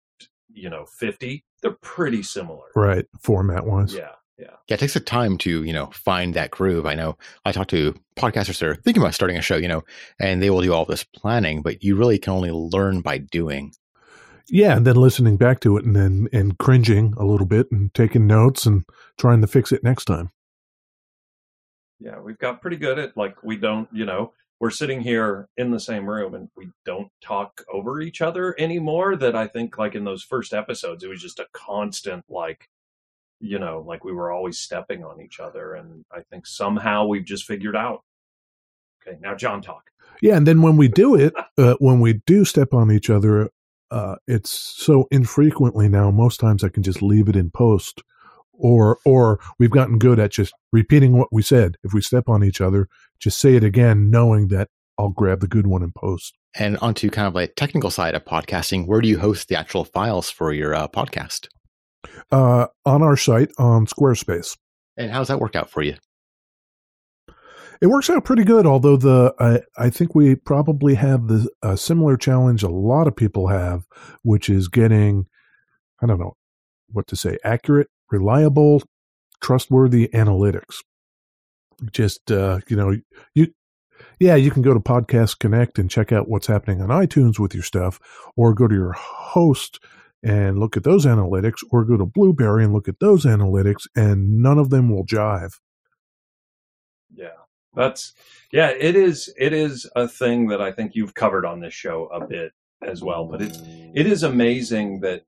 you 0.52 0.70
know 0.70 0.86
50 0.86 1.44
they're 1.62 1.72
pretty 1.82 2.24
similar 2.24 2.66
right 2.76 3.06
format 3.22 3.66
wise 3.66 3.94
yeah 3.94 4.12
yeah 4.38 4.48
Yeah, 4.68 4.74
it 4.76 4.80
takes 4.80 4.96
a 4.96 5.00
time 5.00 5.38
to, 5.40 5.64
you 5.64 5.72
know, 5.74 5.88
find 5.94 6.34
that 6.34 6.50
groove. 6.50 6.88
I 6.88 6.96
know 6.96 7.18
I 7.46 7.52
talk 7.52 7.68
to 7.68 7.94
podcasters 8.18 8.58
that 8.60 8.68
are 8.68 8.76
thinking 8.76 9.04
about 9.04 9.14
starting 9.14 9.38
a 9.38 9.42
show, 9.44 9.58
you 9.58 9.68
know, 9.68 9.84
and 10.20 10.42
they 10.42 10.50
will 10.50 10.62
do 10.62 10.74
all 10.74 10.86
this 10.86 11.04
planning, 11.04 11.62
but 11.62 11.84
you 11.84 11.96
really 11.96 12.18
can 12.18 12.34
only 12.34 12.50
learn 12.50 13.02
by 13.02 13.20
doing. 13.20 13.74
yeah 14.50 14.76
and 14.76 14.88
then 14.88 14.96
listening 14.96 15.38
back 15.38 15.60
to 15.62 15.78
it 15.78 15.86
and 15.86 15.96
then 15.96 16.28
and 16.34 16.58
cringing 16.58 17.14
a 17.18 17.24
little 17.26 17.46
bit 17.46 17.68
and 17.72 17.94
taking 17.94 18.26
notes 18.28 18.66
and 18.66 18.84
trying 19.20 19.40
to 19.42 19.48
fix 19.48 19.72
it 19.72 19.84
next 19.84 20.06
time 20.06 20.32
yeah 22.00 22.20
we've 22.20 22.38
got 22.40 22.62
pretty 22.62 22.76
good 22.78 23.00
at 23.00 23.16
like 23.16 23.42
we 23.44 23.56
don't 23.56 23.88
you 23.94 24.06
know 24.06 24.34
we're 24.64 24.70
sitting 24.70 25.02
here 25.02 25.50
in 25.58 25.72
the 25.72 25.80
same 25.80 26.10
room 26.10 26.34
and 26.36 26.48
we 26.56 26.70
don't 26.86 27.10
talk 27.22 27.66
over 27.74 28.00
each 28.00 28.22
other 28.22 28.56
anymore 28.58 29.18
that 29.18 29.36
i 29.36 29.46
think 29.46 29.78
like 29.78 29.94
in 29.94 30.06
those 30.06 30.24
first 30.24 30.54
episodes 30.54 31.04
it 31.04 31.10
was 31.10 31.22
just 31.22 31.40
a 31.40 31.48
constant 31.52 32.24
like 32.30 32.70
you 33.42 33.60
know 33.60 33.84
like 33.86 34.06
we 34.06 34.14
were 34.14 34.32
always 34.32 34.58
stepping 34.58 35.04
on 35.04 35.20
each 35.20 35.42
other 35.42 35.74
and 35.74 36.06
i 36.14 36.22
think 36.32 36.48
somehow 36.48 37.06
we've 37.06 37.26
just 37.26 37.44
figured 37.44 37.76
out 37.76 38.04
okay 39.06 39.18
now 39.20 39.36
john 39.36 39.62
talk 39.62 39.84
Yeah, 40.22 40.38
and 40.38 40.48
then 40.48 40.62
when 40.62 40.78
we 40.78 40.88
do 40.88 41.16
it, 41.16 41.34
uh, 41.58 41.76
when 41.80 42.00
we 42.00 42.22
do 42.26 42.46
step 42.46 42.74
on 42.74 42.92
each 42.92 43.10
other, 43.10 43.50
uh, 43.92 44.16
it's 44.28 44.52
so 44.52 45.08
infrequently 45.12 45.90
now. 45.90 46.12
Most 46.12 46.40
times 46.40 46.64
I 46.64 46.70
can 46.70 46.84
just 46.84 47.02
leave 47.02 47.28
it 47.28 47.36
in 47.36 47.52
post, 47.52 48.02
or 48.54 49.00
or 49.06 49.40
we've 49.60 49.72
gotten 49.72 49.98
good 49.98 50.20
at 50.20 50.32
just 50.32 50.54
repeating 50.72 51.18
what 51.18 51.30
we 51.32 51.42
said. 51.42 51.78
If 51.84 51.94
we 51.94 52.02
step 52.02 52.30
on 52.30 52.44
each 52.44 52.62
other, 52.62 52.88
just 53.20 53.40
say 53.40 53.56
it 53.56 53.64
again, 53.64 54.10
knowing 54.10 54.48
that 54.50 54.70
I'll 54.98 55.10
grab 55.10 55.40
the 55.40 55.48
good 55.48 55.68
one 55.68 55.84
in 55.84 55.92
post. 55.92 56.34
And 56.56 56.78
onto 56.78 57.10
kind 57.10 57.28
of 57.28 57.34
like 57.34 57.56
technical 57.56 57.90
side 57.90 58.14
of 58.14 58.26
podcasting, 58.26 58.86
where 58.86 59.02
do 59.02 59.08
you 59.08 59.18
host 59.18 59.48
the 59.48 59.56
actual 59.56 59.86
files 59.86 60.30
for 60.30 60.54
your 60.54 60.76
uh, 60.76 60.88
podcast? 60.88 61.48
Uh, 62.32 62.68
on 62.86 63.02
our 63.02 63.18
site 63.18 63.50
on 63.58 63.88
Squarespace, 63.88 64.58
And 64.98 65.10
how's 65.10 65.30
that 65.30 65.40
work 65.40 65.56
out 65.56 65.70
for 65.70 65.82
you? 65.82 65.96
it 67.82 67.88
works 67.88 68.10
out 68.10 68.24
pretty 68.24 68.44
good. 68.44 68.66
Although 68.66 68.98
the 68.98 69.34
I, 69.40 69.62
I 69.84 69.90
think 69.90 70.16
we 70.16 70.36
probably 70.36 70.96
have 70.96 71.28
the 71.28 71.50
a 71.62 71.76
similar 71.76 72.18
challenge 72.18 72.64
a 72.64 72.70
lot 72.70 73.08
of 73.08 73.16
people 73.16 73.48
have, 73.48 73.84
which 74.22 74.50
is 74.50 74.68
getting 74.68 75.26
I 76.02 76.06
don't 76.06 76.20
know 76.20 76.36
what 76.92 77.08
to 77.08 77.16
say 77.16 77.38
accurate, 77.44 77.90
reliable, 78.12 78.84
trustworthy 79.42 80.08
analytics. 80.10 80.82
Just 81.92 82.32
uh, 82.32 82.60
you 82.68 82.76
know 82.76 82.96
you 83.34 83.48
yeah 84.20 84.36
you 84.36 84.52
can 84.52 84.62
go 84.62 84.74
to 84.74 84.80
Podcast 84.80 85.40
Connect 85.40 85.80
and 85.80 85.90
check 85.90 86.12
out 86.12 86.30
what's 86.30 86.48
happening 86.48 86.82
on 86.82 86.90
iTunes 86.90 87.40
with 87.40 87.54
your 87.54 87.64
stuff, 87.64 88.00
or 88.36 88.54
go 88.54 88.68
to 88.68 88.76
your 88.76 88.94
host 88.94 89.80
and 90.22 90.60
look 90.60 90.78
at 90.78 90.84
those 90.84 91.06
analytics, 91.06 91.64
or 91.72 91.84
go 91.84 91.98
to 91.98 92.06
Blubrry 92.06 92.64
and 92.64 92.74
look 92.74 92.88
at 92.88 93.00
those 93.00 93.26
analytics, 93.26 93.88
and 93.96 94.42
none 94.42 94.58
of 94.58 94.70
them 94.70 94.90
will 94.90 95.06
jive. 95.06 95.60
Yeah. 97.14 97.44
That's 97.76 98.14
yeah, 98.52 98.70
it 98.70 98.96
is 98.96 99.34
it 99.38 99.54
is 99.54 99.90
a 99.96 100.08
thing 100.08 100.48
that 100.48 100.62
I 100.62 100.72
think 100.72 100.96
you've 100.96 101.16
covered 101.16 101.46
on 101.46 101.60
this 101.60 101.74
show 101.74 102.06
a 102.06 102.26
bit 102.26 102.54
as 102.86 103.02
well, 103.02 103.26
but 103.26 103.42
it's 103.42 103.60
it 103.96 104.06
is 104.06 104.24
amazing 104.24 105.00
that 105.02 105.24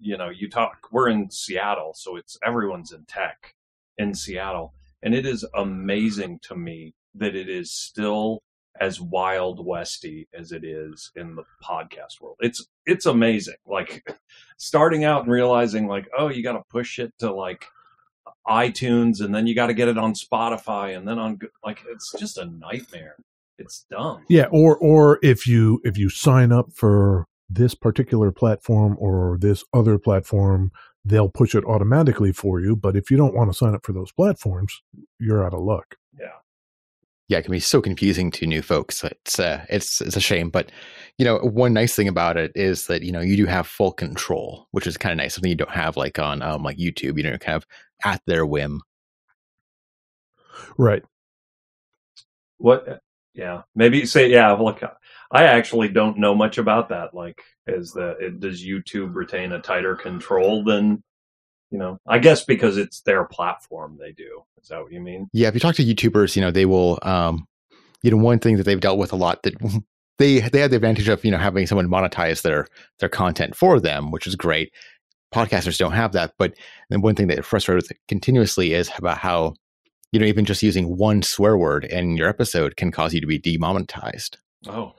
you 0.00 0.16
know, 0.16 0.30
you 0.30 0.48
talk 0.48 0.88
we're 0.90 1.08
in 1.08 1.30
Seattle, 1.30 1.92
so 1.94 2.16
it's 2.16 2.38
everyone's 2.44 2.92
in 2.92 3.04
tech 3.04 3.54
in 3.96 4.14
Seattle, 4.14 4.74
and 5.02 5.14
it 5.14 5.26
is 5.26 5.44
amazing 5.54 6.40
to 6.42 6.56
me 6.56 6.94
that 7.14 7.34
it 7.34 7.48
is 7.48 7.70
still 7.70 8.42
as 8.80 9.00
wild 9.00 9.64
westy 9.64 10.28
as 10.32 10.52
it 10.52 10.64
is 10.64 11.10
in 11.16 11.34
the 11.34 11.44
podcast 11.62 12.20
world. 12.20 12.36
It's 12.40 12.66
it's 12.86 13.06
amazing. 13.06 13.56
Like 13.66 14.06
starting 14.56 15.04
out 15.04 15.22
and 15.22 15.32
realizing 15.32 15.86
like, 15.86 16.08
oh, 16.16 16.28
you 16.28 16.42
got 16.42 16.52
to 16.52 16.62
push 16.70 16.98
it 16.98 17.12
to 17.18 17.32
like 17.32 17.66
iTunes 18.46 19.20
and 19.20 19.34
then 19.34 19.46
you 19.46 19.54
got 19.54 19.66
to 19.66 19.74
get 19.74 19.88
it 19.88 19.98
on 19.98 20.14
Spotify 20.14 20.96
and 20.96 21.06
then 21.06 21.18
on 21.18 21.38
like 21.64 21.82
it's 21.88 22.12
just 22.18 22.38
a 22.38 22.46
nightmare. 22.46 23.16
It's 23.58 23.84
dumb. 23.90 24.24
Yeah, 24.28 24.46
or 24.52 24.76
or 24.76 25.18
if 25.22 25.46
you 25.46 25.80
if 25.84 25.98
you 25.98 26.08
sign 26.08 26.52
up 26.52 26.72
for 26.72 27.26
this 27.48 27.74
particular 27.74 28.30
platform 28.30 28.96
or 28.98 29.38
this 29.40 29.64
other 29.72 29.98
platform, 29.98 30.70
they'll 31.04 31.30
push 31.30 31.54
it 31.54 31.64
automatically 31.64 32.32
for 32.32 32.60
you. 32.60 32.76
But 32.76 32.96
if 32.96 33.10
you 33.10 33.16
don't 33.16 33.34
want 33.34 33.50
to 33.50 33.56
sign 33.56 33.74
up 33.74 33.84
for 33.84 33.92
those 33.92 34.12
platforms, 34.12 34.82
you're 35.18 35.44
out 35.44 35.54
of 35.54 35.60
luck. 35.60 35.96
Yeah. 36.18 36.26
yeah, 37.28 37.38
it 37.38 37.42
can 37.42 37.52
be 37.52 37.60
so 37.60 37.80
confusing 37.80 38.30
to 38.32 38.46
new 38.46 38.62
folks. 38.62 39.02
It's 39.04 39.38
uh, 39.38 39.64
it's 39.70 40.00
it's 40.00 40.16
a 40.16 40.20
shame, 40.20 40.50
but 40.50 40.70
you 41.16 41.24
know, 41.24 41.38
one 41.38 41.72
nice 41.72 41.94
thing 41.94 42.08
about 42.08 42.36
it 42.36 42.52
is 42.54 42.86
that 42.86 43.02
you 43.02 43.12
know 43.12 43.20
you 43.20 43.36
do 43.36 43.46
have 43.46 43.66
full 43.66 43.92
control, 43.92 44.68
which 44.72 44.86
is 44.86 44.96
kind 44.96 45.12
of 45.12 45.18
nice. 45.18 45.34
Something 45.34 45.50
you 45.50 45.56
don't 45.56 45.70
have 45.70 45.96
like 45.96 46.18
on 46.18 46.42
um, 46.42 46.62
like 46.62 46.78
YouTube. 46.78 47.16
You 47.16 47.24
know, 47.24 47.38
kind 47.38 47.56
of 47.56 47.66
at 48.04 48.22
their 48.26 48.44
whim. 48.44 48.82
Right. 50.76 51.02
What 52.58 53.00
yeah, 53.38 53.62
maybe 53.76 54.04
say 54.04 54.28
yeah, 54.28 54.52
look 54.52 54.82
I 55.30 55.44
actually 55.44 55.88
don't 55.88 56.18
know 56.18 56.34
much 56.34 56.58
about 56.58 56.88
that 56.88 57.14
like 57.14 57.40
is 57.68 57.92
the 57.92 58.16
it, 58.18 58.40
does 58.40 58.64
YouTube 58.64 59.14
retain 59.14 59.52
a 59.52 59.60
tighter 59.60 59.94
control 59.94 60.64
than 60.64 61.02
you 61.70 61.78
know, 61.78 61.98
I 62.06 62.18
guess 62.18 62.44
because 62.44 62.76
it's 62.78 63.02
their 63.02 63.24
platform 63.24 63.98
they 64.00 64.12
do. 64.12 64.42
Is 64.60 64.68
that 64.68 64.82
what 64.82 64.90
you 64.90 65.00
mean? 65.00 65.28
Yeah, 65.32 65.48
if 65.48 65.54
you 65.54 65.60
talk 65.60 65.76
to 65.76 65.84
YouTubers, 65.84 66.34
you 66.34 66.42
know 66.42 66.50
they 66.50 66.66
will. 66.66 66.98
Um, 67.02 67.46
you 68.02 68.10
know, 68.10 68.16
one 68.16 68.40
thing 68.40 68.56
that 68.56 68.64
they've 68.64 68.80
dealt 68.80 68.98
with 68.98 69.12
a 69.12 69.16
lot 69.16 69.42
that 69.44 69.54
they 70.18 70.40
they 70.40 70.60
have 70.60 70.70
the 70.70 70.76
advantage 70.76 71.08
of 71.08 71.24
you 71.24 71.30
know 71.30 71.38
having 71.38 71.66
someone 71.68 71.88
monetize 71.88 72.42
their 72.42 72.66
their 72.98 73.08
content 73.08 73.54
for 73.54 73.78
them, 73.78 74.10
which 74.10 74.26
is 74.26 74.34
great. 74.34 74.72
Podcasters 75.32 75.78
don't 75.78 75.92
have 75.92 76.12
that, 76.12 76.32
but 76.38 76.54
then 76.90 77.02
one 77.02 77.14
thing 77.14 77.28
that 77.28 77.44
frustrates 77.44 77.92
continuously 78.08 78.72
is 78.72 78.90
about 78.96 79.18
how 79.18 79.54
you 80.12 80.20
know 80.20 80.26
even 80.26 80.44
just 80.44 80.62
using 80.62 80.96
one 80.96 81.22
swear 81.22 81.56
word 81.56 81.84
in 81.84 82.16
your 82.16 82.28
episode 82.28 82.76
can 82.76 82.90
cause 82.90 83.12
you 83.14 83.20
to 83.20 83.26
be 83.26 83.38
demonetized. 83.38 84.38
Oh. 84.66 84.94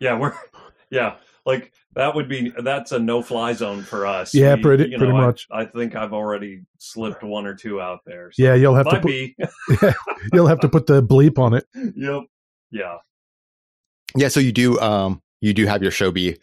Yeah, 0.00 0.16
we're 0.18 0.32
yeah, 0.90 1.16
like 1.44 1.72
that 1.94 2.14
would 2.14 2.28
be 2.28 2.52
that's 2.62 2.92
a 2.92 2.98
no 2.98 3.20
fly 3.22 3.52
zone 3.52 3.82
for 3.82 4.06
us. 4.06 4.32
Yeah, 4.34 4.54
We- 4.54 4.62
pretty- 4.62 4.88
you 4.90 4.98
pretty 4.98 5.12
I- 5.12 5.20
much. 5.26 5.46
I, 5.50 5.64
think 5.64 5.96
I've 5.96 6.12
already 6.12 6.62
slipped 6.78 7.22
one 7.24 7.46
or 7.46 7.54
two 7.54 7.80
out 7.80 8.00
there. 8.06 8.30
so 8.32 8.42
Yeah, 8.42 8.54
you'll 8.54 8.76
have 8.76 8.88
to 8.88 9.00
put, 9.00 9.04
be. 9.06 9.36
you'll 10.32 10.46
have 10.46 10.60
to 10.60 10.68
put 10.68 10.86
the 10.86 11.02
bleep 11.02 11.38
on 11.38 11.54
it. 11.54 11.64
yep. 11.96 12.22
Yeah. 12.70 12.96
Yeah, 14.16 14.28
so 14.28 14.40
you 14.40 14.52
do 14.52 14.78
um 14.80 15.20
you 15.40 15.52
do 15.52 15.66
have 15.66 15.82
your 15.82 15.90
show 15.92 16.10
be. 16.12 16.36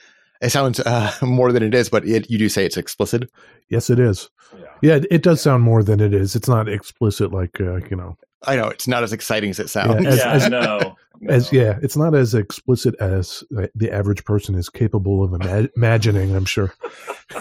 It 0.45 0.51
sounds 0.51 0.79
uh, 0.79 1.11
more 1.21 1.51
than 1.51 1.63
it 1.63 1.73
is, 1.73 1.89
but 1.89 2.05
it, 2.07 2.29
you 2.29 2.37
do 2.37 2.49
say 2.49 2.65
it's 2.65 2.77
explicit. 2.77 3.29
Yes, 3.69 3.89
it 3.89 3.99
is. 3.99 4.29
Yeah. 4.57 4.65
Yeah, 4.81 4.95
it, 4.95 5.07
it 5.11 5.23
does 5.23 5.41
sound 5.41 5.63
more 5.63 5.83
than 5.83 5.99
it 5.99 6.13
is. 6.13 6.35
It's 6.35 6.47
not 6.47 6.69
explicit 6.69 7.31
like 7.31 7.59
uh, 7.59 7.77
you 7.89 7.95
know. 7.95 8.17
I 8.47 8.55
know 8.57 8.67
it's 8.67 8.87
not 8.87 9.03
as 9.03 9.11
exciting 9.11 9.49
as 9.49 9.59
it 9.59 9.69
sounds. 9.69 10.03
Yeah, 10.03 10.09
as- 10.09 10.17
yeah, 10.19 10.31
as- 10.31 10.49
no, 10.49 10.95
As 11.29 11.51
no. 11.51 11.59
yeah, 11.61 11.79
it's 11.81 11.97
not 11.97 12.13
as 12.13 12.33
explicit 12.35 12.93
as 12.99 13.43
uh, 13.57 13.67
the 13.73 13.91
average 13.91 14.23
person 14.23 14.53
is 14.55 14.69
capable 14.69 15.23
of 15.23 15.33
ima- 15.33 15.69
imagining. 15.75 16.35
I'm 16.35 16.45
sure 16.45 16.71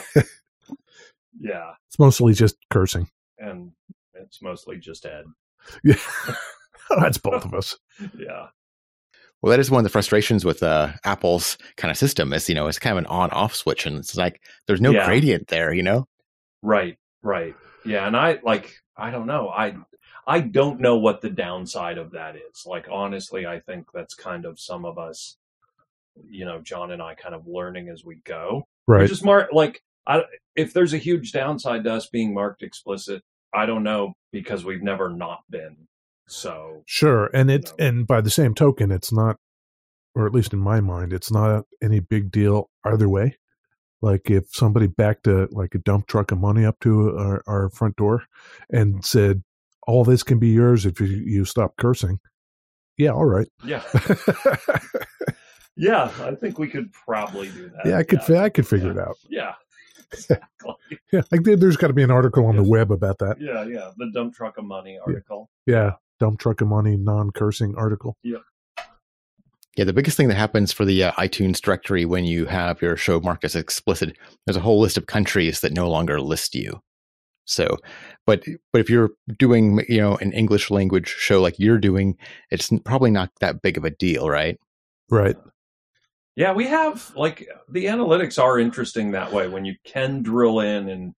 Yeah. 1.38 1.72
it's 1.88 1.98
mostly 1.98 2.32
just 2.34 2.56
cursing. 2.70 3.08
And 3.38 3.72
it's 4.14 4.40
mostly 4.40 4.78
just 4.78 5.04
Ed. 5.06 5.24
Yeah, 5.84 5.96
that's 7.00 7.16
both 7.18 7.44
of 7.44 7.54
us. 7.54 7.76
Yeah. 8.18 8.48
Well, 9.44 9.50
that 9.50 9.60
is 9.60 9.70
one 9.70 9.80
of 9.80 9.84
the 9.84 9.90
frustrations 9.90 10.42
with 10.42 10.62
uh, 10.62 10.92
Apple's 11.04 11.58
kind 11.76 11.90
of 11.90 11.98
system 11.98 12.32
is, 12.32 12.48
you 12.48 12.54
know, 12.54 12.66
it's 12.66 12.78
kind 12.78 12.96
of 12.96 13.04
an 13.04 13.10
on 13.10 13.28
off 13.28 13.54
switch 13.54 13.84
and 13.84 13.98
it's 13.98 14.16
like 14.16 14.40
there's 14.66 14.80
no 14.80 14.92
Yeah. 14.92 15.04
gradient 15.04 15.48
there, 15.48 15.70
you 15.70 15.82
know? 15.82 16.06
Right. 16.62 16.96
Right. 17.20 17.54
Yeah. 17.84 18.06
And 18.06 18.16
I 18.16 18.38
like, 18.42 18.74
I 18.96 19.10
don't 19.10 19.26
know. 19.26 19.50
I, 19.50 19.74
I 20.26 20.40
don't 20.40 20.80
know 20.80 20.96
what 20.96 21.20
the 21.20 21.28
downside 21.28 21.98
of 21.98 22.12
that 22.12 22.36
is. 22.36 22.64
Like, 22.64 22.86
honestly, 22.90 23.44
I 23.44 23.60
think 23.60 23.88
that's 23.92 24.14
kind 24.14 24.46
of 24.46 24.58
some 24.58 24.86
of 24.86 24.96
us, 24.96 25.36
you 26.26 26.46
know, 26.46 26.62
John 26.62 26.90
and 26.90 27.02
I 27.02 27.14
kind 27.14 27.34
of 27.34 27.46
learning 27.46 27.90
as 27.90 28.02
we 28.02 28.14
go. 28.24 28.66
Right. 28.86 29.02
We 29.02 29.08
just 29.08 29.26
mark, 29.26 29.52
like, 29.52 29.82
I, 30.06 30.22
if 30.56 30.72
there's 30.72 30.94
a 30.94 30.96
huge 30.96 31.32
downside 31.32 31.84
to 31.84 31.92
us 31.92 32.06
being 32.06 32.32
marked 32.32 32.62
explicit, 32.62 33.20
I 33.52 33.66
don't 33.66 33.82
know 33.82 34.14
because 34.32 34.64
we've 34.64 34.82
never 34.82 35.10
not 35.10 35.40
been. 35.50 35.86
So, 36.26 36.82
Sure, 36.86 37.26
and 37.34 37.50
it's 37.50 37.72
No. 37.78 37.86
and 37.86 38.06
by 38.06 38.20
the 38.20 38.30
same 38.30 38.54
token, 38.54 38.90
it's 38.90 39.12
not, 39.12 39.36
or 40.14 40.26
at 40.26 40.32
least 40.32 40.52
in 40.52 40.58
my 40.58 40.80
mind, 40.80 41.12
it's 41.12 41.30
not 41.30 41.64
any 41.82 42.00
big 42.00 42.30
deal 42.30 42.70
either 42.84 43.08
way. 43.08 43.36
Like 44.00 44.30
if 44.30 44.44
somebody 44.52 44.86
backed 44.86 45.26
a 45.26 45.48
like 45.50 45.74
a 45.74 45.78
dump 45.78 46.06
truck 46.06 46.30
of 46.30 46.38
money 46.38 46.64
up 46.64 46.78
to 46.80 47.16
our, 47.18 47.42
our 47.46 47.70
front 47.70 47.96
door 47.96 48.24
and 48.70 49.04
said, 49.04 49.42
"All 49.86 50.04
this 50.04 50.22
can 50.22 50.38
be 50.38 50.48
yours 50.48 50.84
if 50.86 51.00
you, 51.00 51.06
you 51.06 51.44
stop 51.46 51.76
cursing," 51.78 52.18
yeah, 52.98 53.10
all 53.10 53.24
right. 53.24 53.48
yeah. 53.64 53.82
yeah. 55.76 56.10
I 56.20 56.34
think 56.34 56.58
we 56.58 56.68
could 56.68 56.92
probably 56.92 57.48
do 57.50 57.68
that. 57.70 57.86
yeah, 57.86 57.98
I 57.98 58.02
could 58.02 58.22
fi- 58.22 58.38
I 58.44 58.48
could 58.50 58.66
figure 58.66 58.90
it 58.90 58.98
out. 58.98 59.16
Yeah. 59.28 59.54
Exactly. 60.12 60.74
Yeah, 61.12 61.22
like 61.32 61.42
there- 61.42 61.56
there's 61.56 61.76
got 61.76 61.88
to 61.88 61.92
be 61.92 62.02
an 62.04 62.10
article 62.10 62.46
on 62.46 62.54
the 62.54 62.62
web 62.62 62.92
about 62.92 63.18
that. 63.18 63.36
Yeah, 63.40 63.64
yeah. 63.64 63.90
The 63.96 64.10
dump 64.14 64.34
truck 64.34 64.58
of 64.58 64.64
money 64.64 64.96
article. 65.04 65.50
Yeah, 65.66 65.92
dump 66.24 66.40
truck 66.40 66.62
of 66.62 66.68
money 66.68 66.96
non 66.96 67.30
cursing 67.30 67.74
article. 67.76 68.16
Yeah, 68.22 68.38
Yeah, 69.76 69.84
the 69.84 69.92
biggest 69.92 70.16
thing 70.16 70.28
that 70.28 70.36
happens 70.36 70.72
for 70.72 70.86
the 70.86 71.04
uh, 71.04 71.12
iTunes 71.12 71.60
directory 71.60 72.06
when 72.06 72.24
you 72.24 72.46
have 72.46 72.80
your 72.80 72.96
show 72.96 73.20
marked 73.20 73.44
as 73.44 73.54
explicit, 73.54 74.16
there's 74.46 74.56
a 74.56 74.60
whole 74.60 74.80
list 74.80 74.96
of 74.96 75.06
countries 75.06 75.60
that 75.60 75.74
no 75.74 75.90
longer 75.90 76.18
list 76.22 76.54
you. 76.54 76.80
So, 77.44 77.76
but 78.24 78.42
but 78.72 78.80
if 78.80 78.88
you're 78.88 79.10
doing 79.38 79.84
you 79.86 80.00
know 80.00 80.16
an 80.16 80.32
English 80.32 80.70
language 80.70 81.08
show 81.08 81.42
like 81.42 81.58
you're 81.58 81.78
doing, 81.78 82.16
it's 82.50 82.70
probably 82.86 83.10
not 83.10 83.30
that 83.40 83.60
big 83.60 83.76
of 83.76 83.84
a 83.84 83.90
deal, 83.90 84.30
right? 84.30 84.58
Right. 85.10 85.36
Yeah, 86.36 86.54
we 86.54 86.66
have 86.68 87.12
like 87.14 87.46
the 87.68 87.84
analytics 87.84 88.42
are 88.42 88.58
interesting 88.58 89.10
that 89.10 89.30
way 89.30 89.48
when 89.48 89.66
you 89.66 89.74
can 89.84 90.22
drill 90.22 90.60
in 90.60 90.88
and 90.88 91.14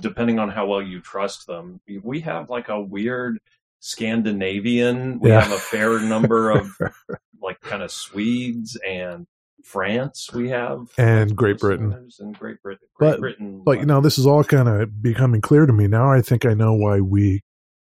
depending 0.00 0.38
on 0.38 0.50
how 0.50 0.66
well 0.66 0.82
you 0.82 1.00
trust 1.00 1.48
them, 1.48 1.80
we 2.04 2.20
have 2.20 2.48
like 2.48 2.68
a 2.68 2.80
weird 2.80 3.38
Scandinavian. 3.86 5.20
We 5.20 5.30
Yeah. 5.30 5.40
have 5.42 5.52
a 5.52 5.58
fair 5.58 6.00
number 6.00 6.50
of 6.50 6.70
like 7.42 7.60
kind 7.60 7.82
of 7.82 7.90
Swedes 7.90 8.76
and 8.86 9.26
France. 9.64 10.30
We 10.32 10.48
have 10.50 10.88
And 10.98 11.36
Great 11.36 11.58
Britain. 11.58 12.10
And 12.20 12.38
Great 12.38 12.62
Britain. 12.62 12.86
Great 12.94 13.10
But- 13.12 13.20
Britain. 13.20 13.62
But 13.64 13.78
you 13.78 13.86
know, 13.86 14.00
this 14.00 14.18
is 14.18 14.26
all 14.26 14.44
kind 14.44 14.68
of 14.68 15.02
becoming 15.02 15.40
clear 15.40 15.66
to 15.66 15.72
me 15.72 15.86
now. 15.86 16.10
I 16.10 16.22
think 16.22 16.44
I 16.46 16.54
know 16.54 16.74
why 16.74 17.00
we 17.00 17.42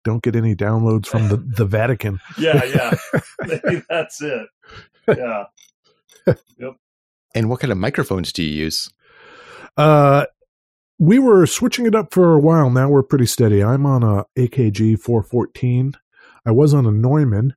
don't 0.03 0.23
get 0.23 0.35
any 0.35 0.55
downloads 0.55 1.07
from 1.07 1.27
the, 1.29 1.37
the 1.57 1.65
Vatican. 1.65 2.19
yeah, 2.37 2.63
yeah, 2.63 2.93
Maybe 3.45 3.81
that's 3.89 4.21
it. 4.21 4.47
Yeah. 5.07 5.45
Yep. 6.25 6.73
And 7.35 7.49
what 7.49 7.59
kind 7.59 7.71
of 7.71 7.77
microphones 7.77 8.31
do 8.33 8.41
you 8.43 8.49
use? 8.63 8.89
Uh, 9.75 10.25
we 10.99 11.19
were 11.19 11.45
switching 11.45 11.85
it 11.85 11.95
up 11.95 12.13
for 12.13 12.33
a 12.33 12.39
while. 12.39 12.69
Now 12.69 12.89
we're 12.89 13.03
pretty 13.03 13.25
steady. 13.25 13.63
I'm 13.63 13.85
on 13.85 14.03
a 14.03 14.25
AKG 14.37 14.99
414. 14.99 15.93
I 16.45 16.51
was 16.51 16.73
on 16.73 16.85
a 16.85 16.91
Neumann. 16.91 17.53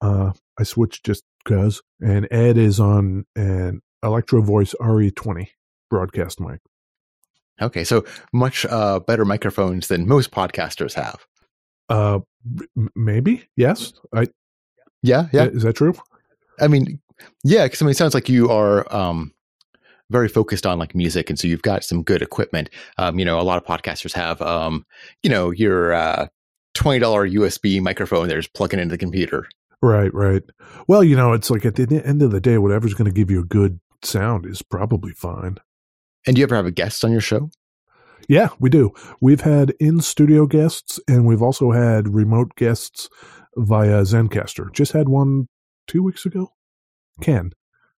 Uh, 0.00 0.32
I 0.58 0.62
switched 0.64 1.04
just 1.04 1.24
because. 1.44 1.82
And 2.00 2.28
Ed 2.30 2.58
is 2.58 2.78
on 2.80 3.24
an 3.36 3.80
Electro 4.02 4.42
Voice 4.42 4.74
RE20 4.80 5.48
broadcast 5.90 6.40
mic. 6.40 6.60
Okay, 7.60 7.82
so 7.84 8.04
much 8.32 8.64
uh, 8.66 9.00
better 9.00 9.24
microphones 9.24 9.88
than 9.88 10.06
most 10.06 10.30
podcasters 10.30 10.94
have. 10.94 11.26
Uh, 11.88 12.20
m- 12.76 12.90
maybe 12.94 13.48
yes. 13.56 13.92
I 14.14 14.26
Yeah, 15.02 15.26
yeah. 15.32 15.46
is 15.46 15.62
that 15.62 15.74
true? 15.74 15.94
I 16.60 16.68
mean, 16.68 17.00
yeah, 17.42 17.64
because 17.64 17.82
I 17.82 17.86
mean, 17.86 17.92
it 17.92 17.96
sounds 17.96 18.14
like 18.14 18.28
you 18.28 18.50
are 18.50 18.86
um, 18.94 19.32
very 20.10 20.28
focused 20.28 20.66
on 20.66 20.78
like 20.78 20.94
music, 20.94 21.30
and 21.30 21.38
so 21.38 21.48
you've 21.48 21.62
got 21.62 21.84
some 21.84 22.02
good 22.02 22.22
equipment. 22.22 22.70
Um, 22.96 23.18
you 23.18 23.24
know, 23.24 23.40
a 23.40 23.42
lot 23.42 23.58
of 23.58 23.64
podcasters 23.64 24.12
have, 24.12 24.40
um, 24.42 24.84
you 25.22 25.30
know, 25.30 25.50
your 25.50 25.92
uh, 25.92 26.26
twenty 26.74 26.98
dollar 26.98 27.28
USB 27.28 27.80
microphone. 27.80 28.28
They're 28.28 28.42
plugging 28.54 28.80
into 28.80 28.92
the 28.92 28.98
computer. 28.98 29.48
Right, 29.80 30.12
right. 30.12 30.42
Well, 30.88 31.04
you 31.04 31.14
know, 31.16 31.32
it's 31.32 31.50
like 31.50 31.64
at 31.64 31.76
the 31.76 32.02
end 32.04 32.22
of 32.22 32.32
the 32.32 32.40
day, 32.40 32.58
whatever's 32.58 32.94
going 32.94 33.10
to 33.10 33.14
give 33.14 33.30
you 33.30 33.40
a 33.40 33.44
good 33.44 33.78
sound 34.02 34.46
is 34.46 34.62
probably 34.62 35.12
fine. 35.12 35.58
And 36.26 36.34
do 36.34 36.40
you 36.40 36.44
ever 36.44 36.56
have 36.56 36.66
a 36.66 36.72
guest 36.72 37.04
on 37.04 37.12
your 37.12 37.20
show? 37.20 37.50
Yeah, 38.28 38.48
we 38.58 38.68
do. 38.70 38.92
We've 39.20 39.40
had 39.40 39.72
in 39.80 40.00
studio 40.00 40.46
guests 40.46 41.00
and 41.08 41.26
we've 41.26 41.42
also 41.42 41.70
had 41.70 42.14
remote 42.14 42.54
guests 42.56 43.08
via 43.56 44.02
Zencastr. 44.02 44.72
Just 44.72 44.92
had 44.92 45.08
one 45.08 45.48
two 45.86 46.02
weeks 46.02 46.26
ago. 46.26 46.52
Ken 47.22 47.52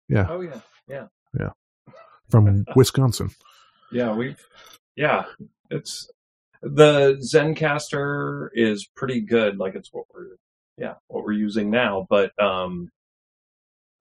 Yeah. 0.08 0.28
Oh 0.30 0.42
yeah. 0.42 0.60
yeah, 0.88 1.08
yeah, 1.38 1.50
from 2.30 2.66
Wisconsin. 2.76 3.30
yeah. 3.92 4.14
We've 4.14 4.40
yeah. 4.96 5.26
It's 5.70 6.10
the 6.62 7.16
Zencastr 7.22 8.50
is 8.54 8.88
pretty 8.96 9.22
good. 9.22 9.58
Like 9.58 9.76
it's 9.76 9.90
what 9.92 10.06
we're 10.14 10.36
yeah 10.78 10.96
what 11.08 11.24
we're 11.24 11.34
using 11.34 11.70
now, 11.70 12.06
but 12.10 12.32
um. 12.42 12.90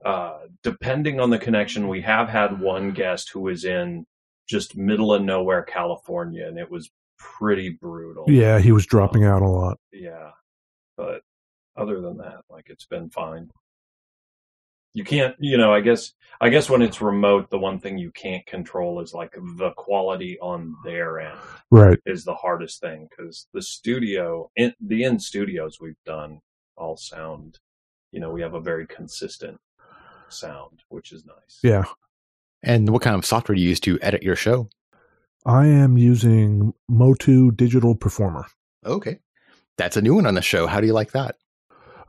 Uh, 0.05 0.45
depending 0.63 1.19
on 1.19 1.29
the 1.29 1.37
connection, 1.37 1.89
we 1.89 1.99
have 1.99 2.29
had 2.29 2.61
one 2.61 2.91
guest 2.91 3.29
who 3.33 3.41
was 3.41 3.65
in 3.65 4.05
just 4.47 4.77
middle 4.77 5.13
of 5.13 5.21
nowhere, 5.21 5.61
California, 5.61 6.47
and 6.47 6.57
it 6.57 6.71
was 6.71 6.89
pretty 7.17 7.69
brutal. 7.81 8.23
Yeah, 8.29 8.59
he 8.59 8.71
was 8.71 8.85
dropping 8.85 9.25
out 9.25 9.41
a 9.41 9.47
lot. 9.49 9.77
Yeah. 9.91 10.31
But 10.95 11.21
other 11.75 11.99
than 11.99 12.15
that, 12.19 12.43
like 12.49 12.67
it's 12.69 12.85
been 12.85 13.09
fine. 13.09 13.49
You 14.93 15.03
can't, 15.03 15.35
you 15.39 15.57
know, 15.57 15.71
I 15.73 15.81
guess, 15.81 16.13
I 16.41 16.49
guess 16.49 16.69
when 16.69 16.81
it's 16.81 17.01
remote, 17.01 17.49
the 17.49 17.59
one 17.59 17.79
thing 17.79 17.97
you 17.97 18.11
can't 18.11 18.45
control 18.45 19.01
is 19.01 19.13
like 19.13 19.33
the 19.57 19.71
quality 19.71 20.39
on 20.39 20.75
their 20.83 21.19
end 21.19 21.37
Right. 21.69 21.99
is 22.05 22.23
the 22.25 22.33
hardest 22.33 22.81
thing 22.81 23.07
because 23.09 23.47
the 23.53 23.61
studio, 23.61 24.49
in, 24.55 24.73
the 24.81 25.03
in 25.03 25.19
studios 25.19 25.79
we've 25.79 26.01
done 26.05 26.39
all 26.75 26.97
sound, 26.97 27.59
you 28.11 28.19
know, 28.19 28.31
we 28.31 28.41
have 28.41 28.55
a 28.55 28.59
very 28.59 28.87
consistent 28.87 29.59
sound, 30.29 30.81
which 30.89 31.11
is 31.11 31.25
nice. 31.25 31.59
Yeah. 31.61 31.83
And 32.63 32.89
what 32.89 33.01
kind 33.01 33.15
of 33.15 33.25
software 33.25 33.55
do 33.55 33.61
you 33.61 33.69
use 33.69 33.79
to 33.81 33.99
edit 34.01 34.23
your 34.23 34.35
show? 34.35 34.69
I 35.45 35.67
am 35.67 35.97
using 35.97 36.73
Motu 36.89 37.51
Digital 37.51 37.95
Performer. 37.95 38.45
Okay, 38.85 39.19
that's 39.77 39.97
a 39.97 40.01
new 40.01 40.15
one 40.15 40.25
on 40.25 40.35
the 40.35 40.41
show. 40.41 40.67
How 40.67 40.81
do 40.81 40.87
you 40.87 40.93
like 40.93 41.11
that? 41.11 41.35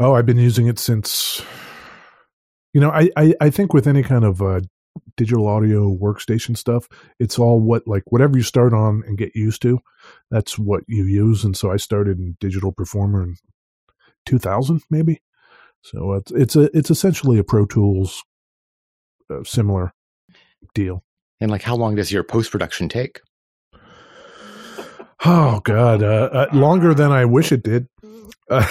Oh, 0.01 0.15
I've 0.15 0.27
been 0.27 0.39
using 0.39 0.67
it 0.67 0.79
since. 0.79 1.43
You 2.73 2.81
know, 2.81 2.91
I 2.91 3.11
I, 3.17 3.35
I 3.41 3.51
think 3.51 3.73
with 3.75 3.87
any 3.87 4.03
kind 4.03 4.25
of 4.25 4.41
uh, 4.43 4.61
digital 5.17 5.47
audio 5.47 5.95
workstation 5.95 6.57
stuff, 6.57 6.89
it's 7.19 7.39
all 7.39 7.61
what 7.61 7.87
like 7.87 8.05
whatever 8.07 8.37
you 8.37 8.43
start 8.43 8.73
on 8.73 9.03
and 9.07 9.19
get 9.19 9.35
used 9.35 9.63
to, 9.63 9.81
that's 10.31 10.59
what 10.59 10.85
you 10.87 11.05
use. 11.05 11.45
And 11.45 11.57
so 11.57 11.71
I 11.71 11.77
started 11.77 12.19
in 12.19 12.37
Digital 12.41 12.73
Performer 12.73 13.23
in 13.23 13.37
2000, 14.27 14.83
maybe. 14.91 15.23
So 15.83 16.13
it's 16.15 16.31
it's 16.33 16.57
a 16.57 16.77
it's 16.77 16.91
essentially 16.91 17.39
a 17.39 17.45
Pro 17.45 17.67
Tools 17.67 18.23
uh, 19.31 19.45
similar 19.45 19.93
deal. 20.75 21.03
And 21.41 21.51
like, 21.51 21.63
how 21.63 21.77
long 21.77 21.95
does 21.95 22.13
your 22.13 22.23
post 22.23 22.51
production 22.51 22.89
take? 22.89 23.21
Oh 25.25 25.61
God, 25.61 26.03
uh, 26.03 26.31
uh, 26.33 26.47
longer 26.53 26.95
than 26.95 27.13
I 27.13 27.25
wish 27.25 27.53
it 27.53 27.63
did. 27.63 27.89
Uh, 28.49 28.67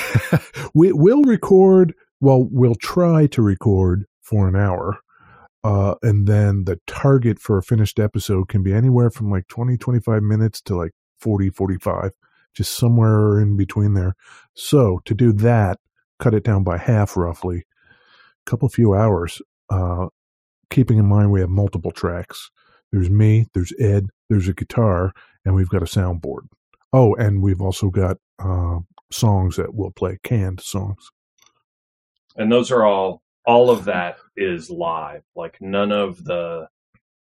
we 0.73 0.91
will 0.91 1.23
record. 1.23 1.93
Well, 2.21 2.47
we'll 2.51 2.75
try 2.75 3.27
to 3.27 3.41
record 3.41 4.05
for 4.21 4.47
an 4.47 4.55
hour, 4.55 4.97
uh, 5.63 5.95
and 6.01 6.27
then 6.27 6.65
the 6.65 6.79
target 6.85 7.39
for 7.39 7.57
a 7.57 7.63
finished 7.63 7.99
episode 7.99 8.49
can 8.49 8.61
be 8.61 8.73
anywhere 8.73 9.09
from 9.09 9.31
like 9.31 9.47
20, 9.47 9.77
25 9.77 10.21
minutes 10.23 10.61
to 10.63 10.75
like 10.75 10.91
40, 11.19 11.49
45, 11.49 12.11
just 12.53 12.75
somewhere 12.77 13.39
in 13.39 13.55
between 13.55 13.93
there. 13.93 14.15
So 14.53 15.01
to 15.05 15.13
do 15.13 15.31
that, 15.33 15.79
cut 16.19 16.33
it 16.33 16.43
down 16.43 16.63
by 16.63 16.77
half, 16.77 17.15
roughly, 17.15 17.59
a 17.59 18.49
couple 18.49 18.67
few 18.69 18.93
hours. 18.93 19.41
Uh, 19.69 20.07
keeping 20.69 20.97
in 20.97 21.05
mind 21.05 21.31
we 21.31 21.39
have 21.39 21.49
multiple 21.49 21.91
tracks. 21.91 22.49
There's 22.91 23.09
me, 23.09 23.47
there's 23.53 23.73
Ed, 23.79 24.07
there's 24.29 24.47
a 24.47 24.53
guitar, 24.53 25.13
and 25.45 25.55
we've 25.55 25.69
got 25.69 25.83
a 25.83 25.85
soundboard. 25.85 26.47
Oh, 26.91 27.15
and 27.15 27.41
we've 27.41 27.61
also 27.61 27.89
got 27.89 28.17
uh, 28.39 28.79
songs 29.11 29.55
that 29.57 29.73
we'll 29.73 29.91
play, 29.91 30.17
canned 30.23 30.59
songs. 30.59 31.11
And 32.39 32.51
those 32.51 32.71
are 32.71 32.83
all 32.85 33.21
all 33.45 33.69
of 33.69 33.85
that 33.85 34.17
is 34.35 34.71
live 34.71 35.21
like 35.35 35.57
none 35.61 35.91
of 35.91 36.23
the 36.23 36.67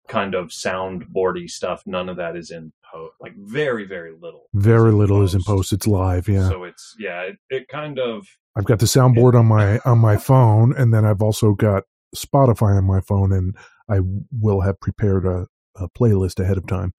kind 0.08 0.34
of 0.34 0.48
soundboardy 0.48 1.48
stuff 1.50 1.82
none 1.86 2.10
of 2.10 2.16
that 2.18 2.36
is 2.36 2.50
in 2.50 2.70
post 2.92 3.14
like 3.20 3.34
very 3.36 3.86
very 3.86 4.12
little 4.20 4.48
Very 4.52 4.92
little 4.92 5.22
is 5.22 5.34
in 5.34 5.42
post. 5.42 5.72
It's 5.72 5.86
live. 5.86 6.28
Yeah, 6.28 6.48
so 6.48 6.64
it's 6.64 6.94
yeah 6.98 7.22
it, 7.22 7.36
it 7.50 7.68
kind 7.68 7.98
of 7.98 8.26
I've 8.56 8.66
got 8.66 8.78
the 8.78 8.86
soundboard 8.86 9.34
on 9.34 9.46
my 9.46 9.78
on 9.84 9.98
my 9.98 10.16
phone, 10.16 10.76
and 10.76 10.92
then 10.94 11.04
I've 11.04 11.22
also 11.22 11.54
got 11.54 11.84
Spotify 12.14 12.76
on 12.76 12.84
my 12.84 13.00
phone, 13.00 13.32
and 13.32 13.56
I 13.88 14.00
will 14.40 14.60
have 14.60 14.78
prepared 14.80 15.26
a, 15.26 15.46
a 15.76 15.88
playlist 15.98 16.38
ahead 16.38 16.56
of 16.58 16.66
time. 16.66 16.92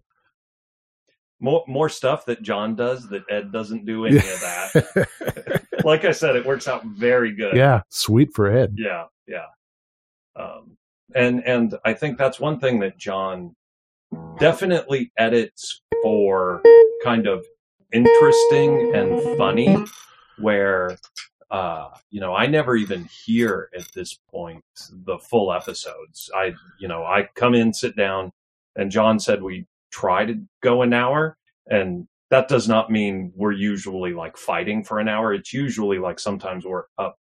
more 1.39 1.63
more 1.67 1.89
stuff 1.89 2.25
that 2.25 2.41
john 2.41 2.75
does 2.75 3.08
that 3.10 3.23
ed 3.30 3.51
doesn't 3.51 3.86
do 3.86 4.06
any 4.10 4.17
of 4.17 4.23
that 4.23 5.64
like 5.91 6.04
i 6.04 6.12
said 6.12 6.36
it 6.36 6.45
works 6.45 6.67
out 6.67 6.84
very 6.86 7.32
good. 7.32 7.56
Yeah, 7.56 7.82
sweet 7.89 8.34
for 8.34 8.52
Ed. 8.52 8.76
yeah 8.78 9.06
yeah. 9.28 9.45
Um 10.36 10.78
and 11.13 11.45
and 11.45 11.76
i 11.86 11.93
think 11.93 12.17
that's 12.17 12.39
one 12.39 12.60
thing 12.60 12.80
that 12.80 12.98
john 12.98 13.56
definitely 14.39 15.12
edits 15.17 15.82
for 16.04 16.62
kind 17.04 17.28
of 17.28 17.45
interesting 17.93 18.93
and 18.95 19.38
funny 19.38 19.78
where 20.39 20.98
uh 21.52 21.89
you 22.10 22.19
know 22.19 22.34
i 22.34 22.45
never 22.48 22.76
even 22.76 23.08
hear 23.26 23.69
at 23.78 23.86
this 23.93 24.17
point 24.30 24.63
the 25.06 25.17
full 25.19 25.54
episodes. 25.54 26.30
I 26.36 26.54
you 26.80 26.88
know 26.88 27.04
i 27.06 27.30
come 27.36 27.54
in 27.54 27.74
sit 27.74 27.95
down 27.95 28.32
and 28.76 28.91
john 28.91 29.19
said 29.19 29.41
we 29.41 29.67
try 29.91 30.26
to 30.26 30.41
go 30.62 30.82
an 30.82 30.91
hour 30.93 31.38
and 31.69 32.08
that 32.31 32.47
does 32.47 32.67
not 32.67 32.89
mean 32.91 33.31
we're 33.35 33.51
usually 33.51 34.13
like 34.13 34.38
fighting 34.38 34.83
for 34.83 34.99
an 34.99 35.07
hour 35.07 35.33
it's 35.33 35.53
usually 35.53 35.99
like 35.99 36.19
sometimes 36.19 36.65
we're 36.65 36.85
up 36.97 37.17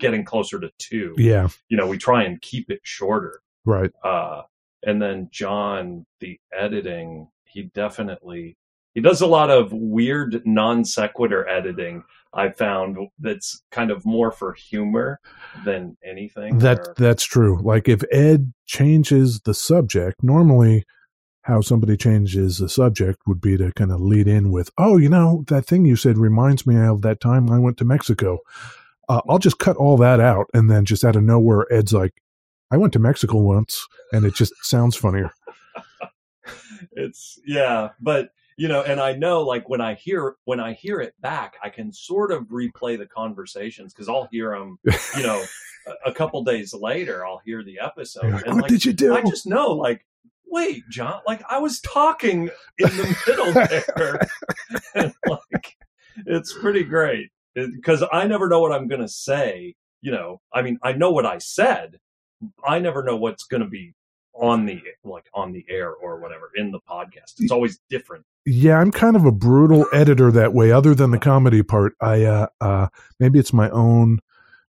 getting 0.00 0.24
closer 0.24 0.58
to 0.60 0.70
two 0.78 1.14
Yeah, 1.16 1.48
you 1.68 1.76
know 1.76 1.86
we 1.86 1.98
try 1.98 2.24
and 2.24 2.40
keep 2.40 2.70
it 2.70 2.80
shorter 2.82 3.40
right. 3.64 3.90
uh 4.02 4.42
and 4.82 5.00
then 5.00 5.28
john 5.32 6.04
the 6.20 6.38
editing 6.52 7.28
he 7.44 7.64
definitely 7.74 8.56
he 8.94 9.00
does 9.00 9.20
a 9.20 9.26
lot 9.26 9.50
of 9.50 9.72
weird 9.72 10.42
non 10.46 10.84
sequitur 10.84 11.48
editing. 11.48 12.04
I 12.32 12.50
found 12.50 12.96
that's 13.18 13.62
kind 13.72 13.90
of 13.90 14.06
more 14.06 14.30
for 14.30 14.52
humor 14.54 15.20
than 15.64 15.96
anything. 16.04 16.58
That 16.58 16.78
or- 16.78 16.94
that's 16.96 17.24
true. 17.24 17.60
Like 17.60 17.88
if 17.88 18.02
Ed 18.12 18.52
changes 18.66 19.40
the 19.40 19.54
subject, 19.54 20.22
normally 20.22 20.84
how 21.44 21.60
somebody 21.60 21.96
changes 21.96 22.58
the 22.58 22.68
subject 22.68 23.20
would 23.26 23.40
be 23.40 23.56
to 23.56 23.72
kind 23.72 23.92
of 23.92 24.00
lead 24.00 24.26
in 24.26 24.50
with, 24.50 24.70
"Oh, 24.78 24.96
you 24.96 25.08
know, 25.08 25.44
that 25.48 25.66
thing 25.66 25.84
you 25.84 25.96
said 25.96 26.18
reminds 26.18 26.66
me 26.66 26.76
of 26.76 27.02
that 27.02 27.20
time 27.20 27.50
I 27.50 27.58
went 27.58 27.76
to 27.78 27.84
Mexico." 27.84 28.38
Uh, 29.08 29.20
I'll 29.28 29.38
just 29.38 29.58
cut 29.58 29.76
all 29.76 29.96
that 29.98 30.20
out, 30.20 30.46
and 30.54 30.70
then 30.70 30.84
just 30.84 31.04
out 31.04 31.16
of 31.16 31.22
nowhere, 31.22 31.66
Ed's 31.70 31.92
like, 31.92 32.14
"I 32.70 32.76
went 32.76 32.92
to 32.94 32.98
Mexico 32.98 33.38
once," 33.38 33.86
and 34.12 34.24
it 34.24 34.34
just 34.34 34.52
sounds 34.62 34.96
funnier. 34.96 35.30
it's 36.92 37.40
yeah 37.46 37.90
but 38.00 38.30
you 38.56 38.68
know 38.68 38.82
and 38.82 39.00
i 39.00 39.12
know 39.12 39.42
like 39.42 39.68
when 39.68 39.80
i 39.80 39.94
hear 39.94 40.36
when 40.44 40.60
i 40.60 40.72
hear 40.72 41.00
it 41.00 41.14
back 41.20 41.54
i 41.62 41.68
can 41.68 41.92
sort 41.92 42.30
of 42.30 42.44
replay 42.44 42.96
the 42.96 43.06
conversations 43.06 43.92
because 43.92 44.08
i'll 44.08 44.28
hear 44.30 44.50
them 44.50 44.78
you 45.16 45.22
know 45.22 45.42
a, 46.06 46.10
a 46.10 46.14
couple 46.14 46.42
days 46.44 46.74
later 46.74 47.24
i'll 47.26 47.40
hear 47.44 47.62
the 47.62 47.78
episode 47.80 48.32
like, 48.32 48.46
and 48.46 48.54
what 48.54 48.62
like 48.62 48.70
did 48.70 48.84
you 48.84 48.92
do? 48.92 49.14
i 49.14 49.22
just 49.22 49.46
know 49.46 49.72
like 49.72 50.04
wait 50.46 50.82
john 50.90 51.20
like 51.26 51.42
i 51.48 51.58
was 51.58 51.80
talking 51.80 52.48
in 52.78 52.88
the 52.96 53.16
middle 53.26 53.52
there 53.96 54.20
and 54.94 55.14
like 55.26 55.76
it's 56.26 56.56
pretty 56.58 56.84
great 56.84 57.30
because 57.54 58.04
i 58.12 58.26
never 58.26 58.48
know 58.48 58.60
what 58.60 58.72
i'm 58.72 58.88
gonna 58.88 59.08
say 59.08 59.74
you 60.00 60.10
know 60.10 60.40
i 60.52 60.62
mean 60.62 60.78
i 60.82 60.92
know 60.92 61.10
what 61.10 61.26
i 61.26 61.38
said 61.38 61.98
i 62.64 62.78
never 62.78 63.02
know 63.02 63.16
what's 63.16 63.44
gonna 63.44 63.68
be 63.68 63.94
on 64.34 64.66
the 64.66 64.82
like 65.04 65.26
on 65.32 65.52
the 65.52 65.64
air 65.68 65.92
or 65.92 66.18
whatever 66.18 66.50
in 66.56 66.70
the 66.70 66.80
podcast. 66.80 67.34
It's 67.38 67.52
always 67.52 67.78
different. 67.88 68.24
Yeah, 68.46 68.78
I'm 68.78 68.90
kind 68.90 69.16
of 69.16 69.24
a 69.24 69.32
brutal 69.32 69.86
editor 69.92 70.30
that 70.32 70.52
way. 70.52 70.70
Other 70.70 70.94
than 70.94 71.12
the 71.12 71.18
comedy 71.18 71.62
part, 71.62 71.94
I 72.00 72.24
uh, 72.24 72.46
uh, 72.60 72.88
maybe 73.18 73.38
it's 73.38 73.52
my 73.52 73.70
own 73.70 74.20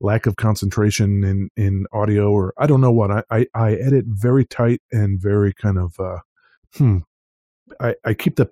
lack 0.02 0.26
of 0.26 0.36
concentration 0.36 1.24
in 1.24 1.50
in 1.56 1.86
audio, 1.94 2.32
or 2.32 2.54
I 2.58 2.68
don't 2.68 2.82
know 2.82 2.92
what. 2.92 3.12
I 3.12 3.24
I, 3.32 3.48
I 3.54 3.74
edit 3.74 4.06
very 4.08 4.46
tight 4.46 4.82
and 4.92 5.22
very 5.22 5.54
kind 5.54 5.78
of. 5.78 6.00
Uh, 6.00 6.20
hmm. 6.76 6.98
I 7.80 7.96
I 8.04 8.14
keep 8.14 8.36
the 8.36 8.50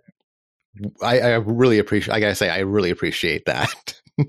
I, 1.01 1.19
I 1.19 1.35
really 1.35 1.79
appreciate. 1.79 2.13
I 2.13 2.19
gotta 2.19 2.35
say, 2.35 2.49
I 2.49 2.59
really 2.59 2.89
appreciate 2.89 3.45
that. 3.45 4.01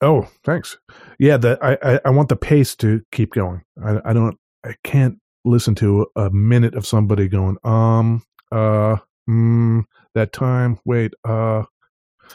oh 0.00 0.28
thanks. 0.44 0.76
Yeah, 1.18 1.36
that 1.38 1.62
I, 1.62 1.78
I 1.82 2.00
I 2.06 2.10
want 2.10 2.28
the 2.28 2.36
pace 2.36 2.74
to 2.76 3.02
keep 3.12 3.32
going. 3.32 3.62
I 3.82 4.00
I 4.04 4.12
don't 4.12 4.36
I 4.64 4.74
can't 4.82 5.18
listen 5.44 5.74
to 5.76 6.06
a 6.16 6.30
minute 6.30 6.74
of 6.74 6.86
somebody 6.86 7.28
going 7.28 7.56
um 7.62 8.22
uh 8.50 8.96
mm, 9.28 9.84
that 10.14 10.32
time 10.32 10.78
wait 10.84 11.14
uh 11.24 11.62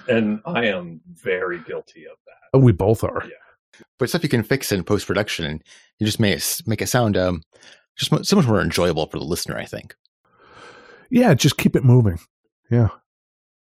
And 0.08 0.42
I 0.46 0.66
am 0.68 1.02
very 1.08 1.60
guilty 1.60 2.06
of 2.06 2.18
that. 2.26 2.58
oh, 2.58 2.60
we 2.60 2.72
both 2.72 3.04
are. 3.04 3.24
Yeah. 3.26 3.32
But 4.00 4.10
stuff 4.10 4.24
you 4.24 4.30
can 4.30 4.44
fix 4.44 4.72
in 4.72 4.84
post 4.84 5.08
production, 5.08 5.62
you 6.00 6.06
just 6.06 6.20
make 6.20 6.38
it 6.38 6.62
make 6.66 6.82
it 6.82 6.88
sound 6.88 7.18
um 7.18 7.42
just 7.98 8.26
so 8.26 8.36
much 8.36 8.48
more 8.48 8.62
enjoyable 8.62 9.08
for 9.08 9.20
the 9.20 9.26
listener. 9.26 9.58
I 9.58 9.66
think. 9.66 9.96
Yeah, 11.10 11.34
just 11.34 11.58
keep 11.58 11.76
it 11.76 11.84
moving. 11.84 12.20
Yeah. 12.70 12.90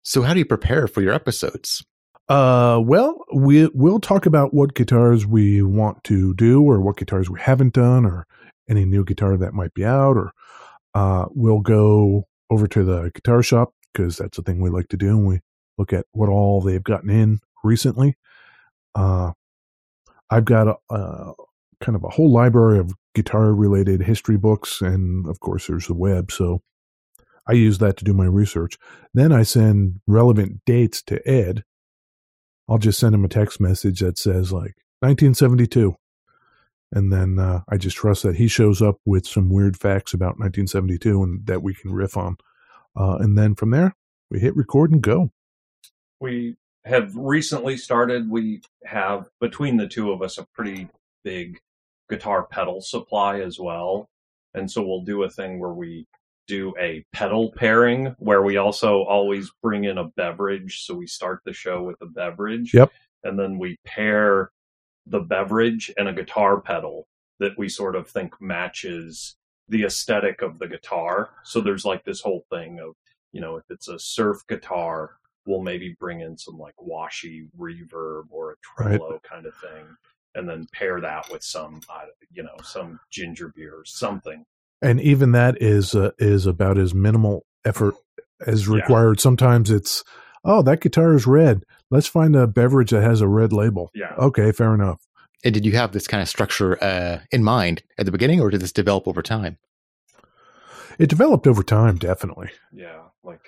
So, 0.02 0.22
how 0.22 0.32
do 0.32 0.38
you 0.40 0.44
prepare 0.44 0.88
for 0.88 1.02
your 1.02 1.12
episodes? 1.12 1.84
Uh, 2.28 2.80
well, 2.84 3.24
we 3.34 3.68
we'll 3.68 4.00
talk 4.00 4.26
about 4.26 4.52
what 4.52 4.74
guitars 4.74 5.24
we 5.24 5.62
want 5.62 6.02
to 6.04 6.34
do, 6.34 6.62
or 6.62 6.80
what 6.80 6.96
guitars 6.96 7.30
we 7.30 7.40
haven't 7.40 7.74
done, 7.74 8.04
or 8.04 8.26
any 8.68 8.84
new 8.84 9.04
guitar 9.04 9.36
that 9.36 9.54
might 9.54 9.72
be 9.74 9.84
out, 9.84 10.16
or 10.16 10.32
uh, 10.94 11.26
we'll 11.30 11.60
go 11.60 12.24
over 12.50 12.66
to 12.66 12.84
the 12.84 13.10
guitar 13.14 13.42
shop 13.42 13.72
because 13.92 14.16
that's 14.16 14.36
the 14.36 14.42
thing 14.42 14.60
we 14.60 14.70
like 14.70 14.88
to 14.88 14.96
do. 14.96 15.08
And 15.10 15.26
we 15.26 15.40
look 15.78 15.92
at 15.92 16.06
what 16.12 16.28
all 16.28 16.60
they've 16.60 16.82
gotten 16.82 17.10
in 17.10 17.38
recently. 17.64 18.16
Uh, 18.94 19.32
I've 20.30 20.44
got 20.44 20.68
a, 20.68 20.94
a 20.94 21.32
kind 21.80 21.96
of 21.96 22.04
a 22.04 22.08
whole 22.08 22.30
library 22.30 22.78
of 22.78 22.92
guitar 23.14 23.54
related 23.54 24.02
history 24.02 24.36
books, 24.36 24.80
and 24.80 25.26
of 25.28 25.40
course, 25.40 25.66
there's 25.66 25.86
the 25.86 25.94
web. 25.94 26.30
So 26.30 26.62
I 27.46 27.52
use 27.52 27.78
that 27.78 27.96
to 27.98 28.04
do 28.04 28.12
my 28.12 28.26
research. 28.26 28.78
Then 29.14 29.32
I 29.32 29.42
send 29.42 30.00
relevant 30.06 30.64
dates 30.66 31.02
to 31.04 31.26
Ed. 31.28 31.64
I'll 32.68 32.78
just 32.78 33.00
send 33.00 33.14
him 33.14 33.24
a 33.24 33.28
text 33.28 33.60
message 33.60 34.00
that 34.00 34.18
says 34.18 34.52
like 34.52 34.74
1972. 35.00 35.96
And 36.92 37.12
then 37.12 37.38
uh, 37.38 37.60
I 37.68 37.76
just 37.76 37.96
trust 37.96 38.22
that 38.22 38.36
he 38.36 38.48
shows 38.48 38.80
up 38.82 38.96
with 39.04 39.26
some 39.26 39.50
weird 39.50 39.76
facts 39.78 40.14
about 40.14 40.38
1972 40.38 41.22
and 41.22 41.46
that 41.46 41.62
we 41.62 41.74
can 41.74 41.92
riff 41.92 42.16
on. 42.16 42.36
Uh, 42.96 43.16
and 43.20 43.36
then 43.36 43.54
from 43.54 43.70
there, 43.70 43.94
we 44.30 44.40
hit 44.40 44.56
record 44.56 44.90
and 44.90 45.02
go. 45.02 45.30
We 46.20 46.56
have 46.88 47.14
recently 47.14 47.76
started. 47.76 48.30
We 48.30 48.62
have 48.84 49.28
between 49.40 49.76
the 49.76 49.88
two 49.88 50.10
of 50.10 50.22
us 50.22 50.38
a 50.38 50.46
pretty 50.54 50.88
big 51.24 51.58
guitar 52.08 52.44
pedal 52.44 52.80
supply 52.80 53.40
as 53.40 53.58
well, 53.58 54.08
and 54.54 54.70
so 54.70 54.82
we'll 54.82 55.02
do 55.02 55.22
a 55.22 55.30
thing 55.30 55.60
where 55.60 55.72
we 55.72 56.06
do 56.48 56.74
a 56.80 57.04
pedal 57.12 57.52
pairing 57.54 58.16
where 58.18 58.42
we 58.42 58.56
also 58.56 59.02
always 59.02 59.52
bring 59.62 59.84
in 59.84 59.98
a 59.98 60.08
beverage. 60.16 60.82
So 60.84 60.94
we 60.94 61.06
start 61.06 61.40
the 61.44 61.52
show 61.52 61.82
with 61.82 61.96
a 62.00 62.06
beverage. 62.06 62.72
Yep. 62.72 62.90
And 63.22 63.38
then 63.38 63.58
we 63.58 63.76
pair 63.84 64.50
the 65.06 65.20
beverage 65.20 65.92
and 65.96 66.08
a 66.08 66.12
guitar 66.12 66.60
pedal 66.60 67.06
that 67.38 67.56
we 67.58 67.68
sort 67.68 67.94
of 67.94 68.08
think 68.08 68.40
matches 68.40 69.36
the 69.68 69.84
aesthetic 69.84 70.40
of 70.40 70.58
the 70.58 70.66
guitar. 70.66 71.30
So 71.44 71.60
there's 71.60 71.84
like 71.84 72.04
this 72.04 72.22
whole 72.22 72.44
thing 72.50 72.80
of, 72.80 72.94
you 73.32 73.40
know, 73.40 73.56
if 73.56 73.64
it's 73.68 73.88
a 73.88 73.98
surf 73.98 74.38
guitar, 74.48 75.16
we'll 75.48 75.62
maybe 75.62 75.96
bring 75.98 76.20
in 76.20 76.36
some 76.36 76.58
like 76.58 76.74
washy 76.78 77.48
reverb 77.58 78.24
or 78.30 78.52
a 78.52 78.82
Right. 78.82 79.00
kind 79.28 79.46
of 79.46 79.54
thing. 79.56 79.86
And 80.34 80.48
then 80.48 80.66
pair 80.72 81.00
that 81.00 81.30
with 81.32 81.42
some, 81.42 81.80
uh, 81.88 82.04
you 82.30 82.42
know, 82.42 82.54
some 82.62 83.00
ginger 83.10 83.48
beer 83.56 83.74
or 83.74 83.84
something. 83.86 84.44
And 84.82 85.00
even 85.00 85.32
that 85.32 85.60
is 85.60 85.94
uh, 85.94 86.10
is 86.18 86.46
about 86.46 86.76
as 86.78 86.94
minimal 86.94 87.46
effort 87.64 87.94
as 88.46 88.68
Yeah. 88.68 88.74
required. 88.74 89.20
Sometimes 89.20 89.70
it's, 89.70 90.04
oh, 90.44 90.60
that 90.62 90.82
guitar 90.82 91.14
is 91.14 91.26
red. 91.26 91.64
Let's 91.90 92.06
find 92.06 92.36
a 92.36 92.46
beverage 92.46 92.90
that 92.90 93.02
has 93.02 93.22
a 93.22 93.26
red 93.26 93.52
label. 93.52 93.90
Yeah. 93.94 94.14
Okay, 94.18 94.52
fair 94.52 94.74
enough. 94.74 95.00
And 95.44 95.54
did 95.54 95.64
you 95.64 95.72
have 95.72 95.92
this 95.92 96.06
kind 96.06 96.22
of 96.22 96.28
structure 96.28 96.82
uh, 96.84 97.20
in 97.32 97.42
mind 97.42 97.82
at 97.96 98.04
the 98.06 98.12
beginning, 98.12 98.40
or 98.40 98.50
did 98.50 98.60
this 98.60 98.72
develop 98.72 99.08
over 99.08 99.22
time? 99.22 99.56
It 100.98 101.08
developed 101.08 101.46
over 101.46 101.62
time, 101.62 101.96
definitely. 101.96 102.50
Yeah, 102.72 103.02
like 103.22 103.40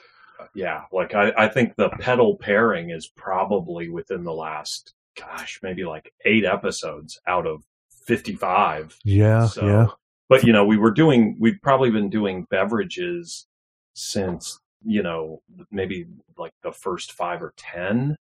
yeah, 0.54 0.82
like 0.92 1.14
I, 1.14 1.32
I 1.36 1.48
think 1.48 1.76
the 1.76 1.88
pedal 2.00 2.36
pairing 2.36 2.90
is 2.90 3.08
probably 3.16 3.88
within 3.88 4.24
the 4.24 4.32
last 4.32 4.94
gosh, 5.18 5.60
maybe 5.62 5.84
like 5.84 6.12
eight 6.24 6.44
episodes 6.44 7.20
out 7.26 7.46
of 7.46 7.62
fifty 8.06 8.34
five. 8.34 8.96
Yeah, 9.04 9.46
So- 9.46 9.66
yeah. 9.66 9.86
But 10.28 10.44
you 10.44 10.52
know, 10.52 10.64
we 10.64 10.76
were 10.76 10.92
doing 10.92 11.36
we've 11.40 11.60
probably 11.62 11.90
been 11.90 12.08
doing 12.08 12.46
beverages 12.50 13.46
since, 13.94 14.58
you 14.84 15.02
know, 15.02 15.42
maybe 15.70 16.06
like 16.38 16.52
the 16.62 16.70
first 16.72 17.12
five 17.12 17.42
or 17.42 17.52
ten. 17.56 18.16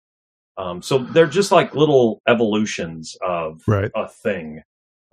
Um, 0.57 0.81
so 0.81 0.97
they're 0.99 1.27
just 1.27 1.51
like 1.51 1.75
little 1.75 2.21
evolutions 2.27 3.15
of 3.21 3.61
Right. 3.67 3.91
a 3.95 4.07
thing. 4.07 4.63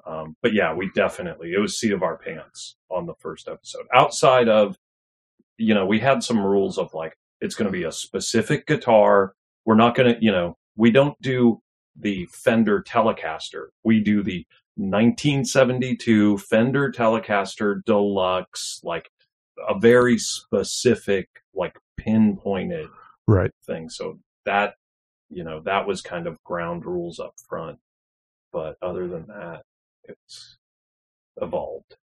Um, 0.07 0.37
but 0.43 0.53
yeah, 0.55 0.73
we 0.73 0.91
definitely 0.95 1.53
it 1.53 1.59
was 1.59 1.79
seat 1.79 1.93
of 1.93 2.03
our 2.03 2.17
pants 2.17 2.77
on 2.91 3.07
the 3.07 3.15
first 3.19 3.49
episode. 3.49 3.87
Outside 3.93 4.49
of, 4.49 4.77
you 5.59 5.75
know, 5.75 5.87
we 5.87 6.01
had 6.01 6.23
some 6.23 6.45
rules 6.45 6.79
of 6.79 6.93
like 6.95 7.17
it's 7.41 7.55
going 7.55 7.67
to 7.67 7.73
be 7.73 7.85
a 7.85 7.93
specific 7.93 8.67
guitar. 8.67 9.35
We're 9.65 9.75
not 9.75 9.95
going 9.95 10.15
to, 10.15 10.25
you 10.25 10.33
know, 10.33 10.57
we 10.77 10.91
don't 10.91 11.21
do 11.21 11.61
the 11.97 12.27
Fender 12.27 12.83
Telecaster. 12.83 13.67
We 13.85 14.01
do 14.01 14.23
the 14.23 14.47
1972 14.77 16.39
Fender 16.39 16.91
Telecaster 16.91 17.85
Deluxe, 17.85 18.81
like 18.83 19.09
a 19.69 19.79
very 19.79 20.19
specific, 20.19 21.29
like 21.55 21.79
pinpointed 21.97 22.89
Right. 23.27 23.53
thing. 23.65 23.89
So 23.89 24.19
that, 24.45 24.75
you 25.31 25.45
know, 25.45 25.61
that 25.61 25.87
was 25.87 26.03
kind 26.03 26.27
of 26.27 26.43
ground 26.45 26.85
rules 26.85 27.19
up 27.21 27.35
front. 27.49 27.79
But 28.53 28.77
other 28.83 29.09
than 29.09 29.27
that, 29.29 29.63
it's 30.05 30.57
evolved. 31.41 31.97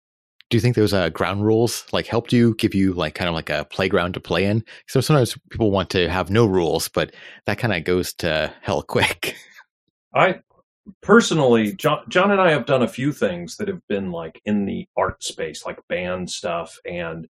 Do 0.51 0.57
you 0.57 0.61
think 0.61 0.75
those 0.75 0.91
uh, 0.91 1.07
ground 1.07 1.45
rules 1.45 1.85
like 1.93 2.07
helped 2.07 2.33
you 2.33 2.55
give 2.55 2.75
you 2.75 2.91
like 2.91 3.15
kind 3.15 3.29
of 3.29 3.33
like 3.33 3.49
a 3.49 3.63
playground 3.63 4.15
to 4.15 4.19
play 4.19 4.43
in? 4.43 4.65
So 4.85 4.99
sometimes 4.99 5.37
people 5.49 5.71
want 5.71 5.89
to 5.91 6.09
have 6.09 6.29
no 6.29 6.45
rules, 6.45 6.89
but 6.89 7.15
that 7.45 7.57
kind 7.57 7.73
of 7.73 7.85
goes 7.85 8.13
to 8.15 8.53
hell 8.61 8.81
quick. 8.87 9.37
I 10.13 10.41
personally, 11.01 11.71
John, 11.71 12.03
John 12.09 12.31
and 12.31 12.41
I 12.41 12.51
have 12.51 12.65
done 12.65 12.83
a 12.83 12.87
few 12.89 13.13
things 13.13 13.55
that 13.57 13.69
have 13.69 13.79
been 13.87 14.11
like 14.11 14.41
in 14.43 14.65
the 14.65 14.89
art 14.97 15.23
space, 15.23 15.65
like 15.65 15.79
band 15.87 16.29
stuff. 16.29 16.77
And 16.85 17.29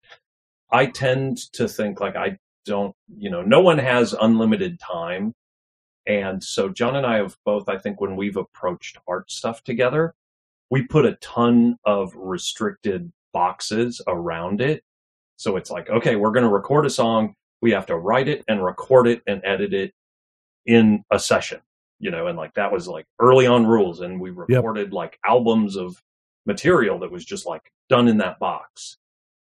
I 0.72 0.86
tend 0.86 1.40
to 1.54 1.68
think 1.68 2.00
like 2.00 2.16
I 2.16 2.38
don't, 2.66 2.96
you 3.18 3.30
know, 3.30 3.42
no 3.42 3.60
one 3.60 3.80
has 3.80 4.14
unlimited 4.14 4.80
time. 4.80 5.34
And 6.08 6.42
so 6.42 6.70
John 6.70 6.96
and 6.96 7.06
I 7.06 7.18
have 7.18 7.36
both, 7.44 7.68
I 7.68 7.80
think, 7.80 8.00
when 8.00 8.16
we've 8.16 8.38
approached 8.38 8.98
art 9.10 9.30
stuff 9.30 9.62
together, 9.66 10.16
we 10.70 10.84
put 10.84 11.06
a 11.06 11.16
ton 11.16 11.78
of 11.86 12.14
restricted 12.16 13.12
boxes 13.34 14.02
around 14.08 14.62
it. 14.62 14.84
So 15.38 15.56
it's 15.56 15.72
like, 15.72 15.90
okay, 15.90 16.16
we're 16.16 16.32
going 16.32 16.44
to 16.44 16.50
record 16.50 16.86
a 16.86 16.90
song. 16.90 17.34
we 17.62 17.72
have 17.72 17.86
to 17.88 17.98
write 17.98 18.28
it 18.28 18.44
and 18.48 18.64
record 18.64 19.08
it 19.08 19.22
and 19.28 19.42
edit 19.44 19.74
it 19.74 19.94
in 20.66 21.04
a 21.12 21.20
session, 21.20 21.60
you 22.00 22.12
know, 22.12 22.28
and 22.28 22.38
like 22.38 22.54
that 22.54 22.72
was 22.72 22.88
like 22.88 23.06
early 23.20 23.48
on 23.48 23.66
rules. 23.66 24.02
And 24.02 24.20
we 24.20 24.30
recorded 24.30 24.94
like 24.94 25.20
albums 25.26 25.76
of 25.76 26.02
material 26.46 27.00
that 27.00 27.12
was 27.12 27.26
just 27.26 27.46
like 27.46 27.72
done 27.90 28.08
in 28.08 28.18
that 28.18 28.40
box. 28.40 28.98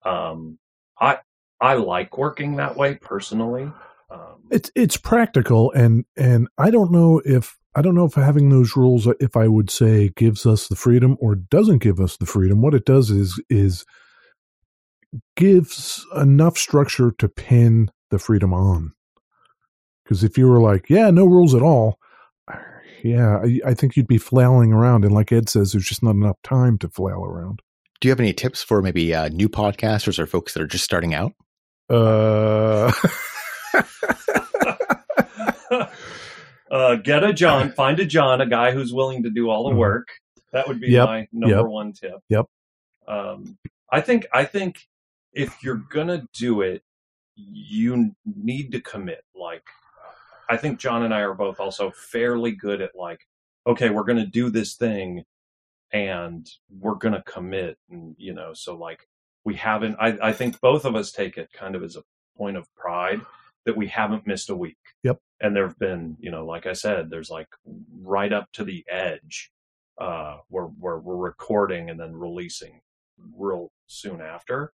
Um, 0.06 0.60
I, 1.00 1.20
I 1.62 1.76
like 1.76 2.18
working 2.18 2.58
that 2.58 2.76
way 2.76 2.96
personally. 2.96 3.72
Um, 4.12 4.44
It's 4.52 4.70
it's 4.76 4.98
practical, 4.98 5.72
and 5.72 6.06
and 6.16 6.48
I 6.58 6.70
don't 6.70 6.92
know 6.92 7.22
if 7.26 7.58
I 7.76 7.82
don't 7.82 7.96
know 7.96 8.06
if 8.06 8.14
having 8.14 8.50
those 8.50 8.76
rules, 8.76 9.08
if 9.20 9.36
I 9.36 9.48
would 9.48 9.70
say, 9.70 10.10
gives 10.16 10.46
us 10.46 10.68
the 10.68 10.76
freedom 10.76 11.18
or 11.20 11.36
doesn't 11.36 11.80
give 11.80 12.00
us 12.00 12.18
the 12.18 12.26
freedom. 12.26 12.62
What 12.62 12.76
it 12.76 12.86
does 12.86 13.10
is 13.10 13.42
is 13.50 13.86
gives 15.36 16.06
enough 16.16 16.58
structure 16.58 17.12
to 17.18 17.28
pin 17.28 17.90
the 18.10 18.20
freedom 18.20 18.54
on. 18.54 18.94
Because 20.04 20.24
if 20.24 20.38
you 20.38 20.48
were 20.48 20.60
like, 20.60 20.90
yeah, 20.90 21.10
no 21.10 21.26
rules 21.26 21.56
at 21.56 21.62
all, 21.62 21.98
yeah, 23.04 23.40
I, 23.44 23.60
I 23.66 23.74
think 23.74 23.96
you'd 23.96 24.08
be 24.08 24.18
flailing 24.18 24.72
around, 24.72 25.04
and 25.04 25.14
like 25.14 25.32
Ed 25.32 25.50
says, 25.50 25.72
there's 25.72 25.86
just 25.86 26.04
not 26.04 26.16
enough 26.16 26.38
time 26.44 26.78
to 26.80 26.90
flail 26.90 27.24
around. 27.24 27.62
Do 28.00 28.08
you 28.08 28.12
have 28.12 28.20
any 28.20 28.34
tips 28.34 28.64
for 28.64 28.82
maybe 28.82 29.14
uh, 29.14 29.30
new 29.30 29.50
podcasters 29.50 30.20
or 30.20 30.26
folks 30.26 30.54
that 30.54 30.64
are 30.64 30.68
just 30.68 30.84
starting 30.84 31.14
out? 31.14 31.34
Uh, 31.90 32.92
uh, 36.74 36.96
get 36.96 37.24
a 37.24 37.32
John, 37.32 37.72
find 37.76 38.00
a 38.00 38.06
John, 38.06 38.42
a 38.42 38.46
guy 38.48 38.72
who's 38.72 38.92
willing 38.94 39.22
to 39.24 39.30
do 39.30 39.50
all 39.50 39.64
the 39.70 39.76
Mhm. 39.76 39.78
work. 39.78 40.08
That 40.52 40.68
would 40.68 40.80
be 40.82 40.90
Yep, 40.90 41.06
my 41.08 41.28
number 41.32 41.58
yep, 41.58 41.66
one 41.68 41.94
tip. 41.94 42.20
yep. 42.30 42.46
Um, 43.08 43.58
I 43.92 44.02
think 44.02 44.26
I 44.34 44.44
think 44.46 44.88
if 45.34 45.64
you're 45.64 45.84
gonna 45.90 46.28
do 46.34 46.62
it, 46.62 46.84
you 47.36 48.16
need 48.26 48.72
to 48.72 48.82
commit. 48.82 49.24
Like, 49.36 49.64
I 50.50 50.58
think 50.58 50.80
John 50.80 51.04
and 51.04 51.14
I 51.14 51.22
are 51.22 51.34
both 51.34 51.60
also 51.60 51.92
fairly 51.92 52.52
good 52.52 52.82
at 52.82 52.96
like, 52.96 53.28
okay, 53.68 53.90
we're 53.90 54.04
gonna 54.04 54.26
do 54.26 54.50
this 54.50 54.76
thing, 54.76 55.26
and 55.92 56.50
we're 56.70 56.96
gonna 56.96 57.24
commit, 57.24 57.78
and 57.90 58.16
you 58.18 58.34
know, 58.34 58.54
so 58.54 58.76
like 58.76 59.08
we 59.44 59.56
haven't. 59.56 59.96
I 60.00 60.18
I 60.30 60.34
think 60.34 60.60
both 60.62 60.86
of 60.86 60.96
us 60.96 61.12
take 61.12 61.38
it 61.38 61.52
kind 61.54 61.76
of 61.76 61.84
as 61.84 61.96
a 61.96 62.04
point 62.38 62.58
of 62.58 62.74
pride 62.76 63.22
that 63.66 63.78
we 63.78 63.88
haven't 63.88 64.28
missed 64.28 64.50
a 64.50 64.56
week. 64.56 64.78
Yep. 65.04 65.20
And 65.42 65.56
there 65.56 65.68
have 65.68 65.80
been, 65.80 66.18
you 66.20 66.32
know, 66.32 66.46
like 66.46 66.66
I 66.66 66.74
said, 66.74 67.10
there's 67.10 67.30
like 67.30 67.48
right 68.02 68.32
up 68.34 68.48
to 68.54 68.64
the 68.64 68.84
edge 68.90 69.52
uh, 70.00 70.38
where, 70.50 70.66
where 70.66 70.98
we're 70.98 71.16
recording 71.16 71.90
and 71.90 72.00
then 72.00 72.14
releasing 72.16 72.82
real 73.38 73.72
soon 73.88 74.22
after. 74.22 74.74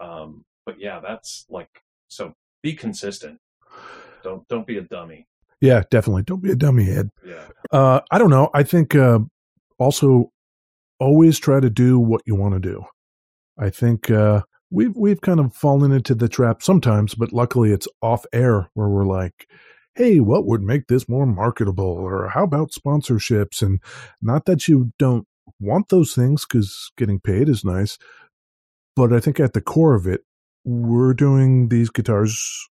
Um, 0.00 0.44
but 0.64 0.80
yeah, 0.80 1.00
that's 1.00 1.46
like, 1.48 1.68
so 2.08 2.34
be 2.62 2.74
consistent. 2.74 3.38
Don't, 4.22 4.46
don't 4.48 4.66
be 4.66 4.78
a 4.78 4.82
dummy. 4.82 5.26
yeah, 5.60 5.82
definitely. 5.90 6.22
Don't 6.22 6.42
be 6.42 6.50
a 6.50 6.56
dummy 6.56 6.84
head. 6.84 7.10
Yeah. 7.24 7.46
Uh, 7.70 8.00
I 8.10 8.18
don't 8.18 8.30
know. 8.30 8.50
I 8.54 8.62
think 8.62 8.94
uh, 8.94 9.20
also 9.78 10.30
always 10.98 11.38
try 11.38 11.60
to 11.60 11.70
do 11.70 11.98
what 11.98 12.22
you 12.26 12.34
want 12.34 12.54
to 12.54 12.60
do. 12.60 12.84
I 13.58 13.70
think 13.70 14.10
uh, 14.10 14.42
we've 14.70 14.96
we've 14.96 15.20
kind 15.20 15.40
of 15.40 15.54
fallen 15.54 15.92
into 15.92 16.14
the 16.14 16.28
trap 16.28 16.62
sometimes, 16.62 17.14
but 17.14 17.32
luckily 17.32 17.72
it's 17.72 17.88
off 18.02 18.24
air 18.32 18.68
where 18.74 18.88
we're 18.88 19.06
like, 19.06 19.48
"Hey, 19.94 20.20
what 20.20 20.46
would 20.46 20.62
make 20.62 20.88
this 20.88 21.08
more 21.08 21.26
marketable?" 21.26 21.84
Or 21.84 22.28
how 22.28 22.44
about 22.44 22.72
sponsorships? 22.72 23.62
And 23.62 23.80
not 24.20 24.46
that 24.46 24.68
you 24.68 24.92
don't 24.98 25.26
want 25.60 25.88
those 25.88 26.14
things 26.14 26.44
because 26.44 26.90
getting 26.96 27.20
paid 27.20 27.48
is 27.48 27.64
nice, 27.64 27.98
but 28.94 29.12
I 29.12 29.20
think 29.20 29.40
at 29.40 29.52
the 29.52 29.60
core 29.60 29.94
of 29.94 30.06
it, 30.06 30.22
we're 30.64 31.14
doing 31.14 31.68
these 31.68 31.90
guitars. 31.90 32.68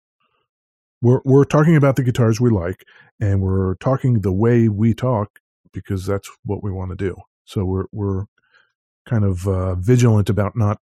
We're 1.02 1.21
we're 1.25 1.45
talking 1.45 1.75
about 1.75 1.95
the 1.95 2.04
guitars 2.04 2.39
we 2.41 2.49
like, 2.49 2.84
and 3.19 3.41
we're 3.41 3.75
talking 3.75 4.21
the 4.21 4.34
way 4.34 4.69
we 4.69 4.93
talk 4.93 5.39
because 5.73 6.06
that's 6.06 6.30
what 6.45 6.63
we 6.63 6.71
want 6.71 6.91
to 6.91 6.95
do. 6.95 7.15
So 7.45 7.65
we're 7.65 7.86
we're 7.91 8.25
kind 9.08 9.23
of 9.23 9.47
uh, 9.47 9.75
vigilant 9.75 10.30
about 10.30 10.56
not 10.56 10.80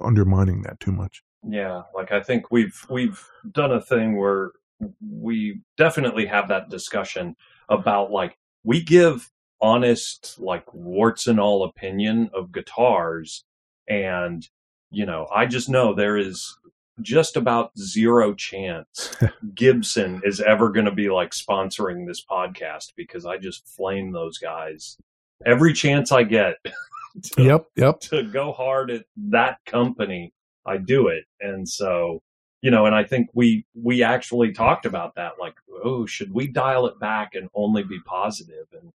undermining 0.00 0.62
that 0.62 0.80
too 0.80 0.92
much. 0.92 1.22
Yeah. 1.48 1.82
Like 1.94 2.12
I 2.12 2.20
think 2.22 2.50
we've, 2.50 2.84
we've 2.90 3.24
done 3.52 3.72
a 3.72 3.80
thing 3.80 4.16
where 4.16 4.52
we 5.00 5.60
definitely 5.76 6.26
have 6.26 6.48
that 6.48 6.68
discussion 6.68 7.36
about 7.68 8.10
like, 8.10 8.36
we 8.64 8.82
give 8.82 9.30
honest, 9.60 10.36
like 10.38 10.72
warts 10.72 11.26
and 11.26 11.40
all 11.40 11.64
opinion 11.64 12.30
of 12.32 12.52
guitars. 12.52 13.44
And, 13.88 14.46
you 14.90 15.06
know, 15.06 15.26
I 15.34 15.46
just 15.46 15.68
know 15.68 15.94
there 15.94 16.16
is 16.16 16.56
just 17.00 17.36
about 17.36 17.76
zero 17.78 18.34
chance 18.34 19.16
Gibson 19.54 20.20
is 20.24 20.40
ever 20.40 20.70
going 20.70 20.86
to 20.86 20.92
be 20.92 21.10
like 21.10 21.30
sponsoring 21.30 22.06
this 22.06 22.24
podcast 22.24 22.92
because 22.96 23.24
I 23.24 23.38
just 23.38 23.66
flame 23.68 24.12
those 24.12 24.38
guys 24.38 24.96
every 25.44 25.72
chance 25.72 26.12
I 26.12 26.24
get. 26.24 26.56
to, 27.22 27.42
Yep, 27.42 27.64
yep. 27.76 28.00
to 28.00 28.22
go 28.24 28.52
hard 28.52 28.90
at 28.90 29.04
that 29.16 29.58
company, 29.66 30.32
I 30.66 30.76
do 30.78 31.08
it. 31.08 31.24
And 31.40 31.68
so, 31.68 32.20
you 32.62 32.70
know, 32.70 32.86
and 32.86 32.94
I 32.94 33.04
think 33.04 33.28
we 33.34 33.64
we 33.74 34.02
actually 34.02 34.52
talked 34.52 34.84
about 34.86 35.14
that 35.16 35.32
like, 35.40 35.54
oh, 35.84 36.06
should 36.06 36.32
we 36.32 36.46
dial 36.48 36.86
it 36.86 36.98
back 37.00 37.34
and 37.34 37.48
only 37.54 37.82
be 37.84 37.98
positive? 38.04 38.66
And 38.72 38.90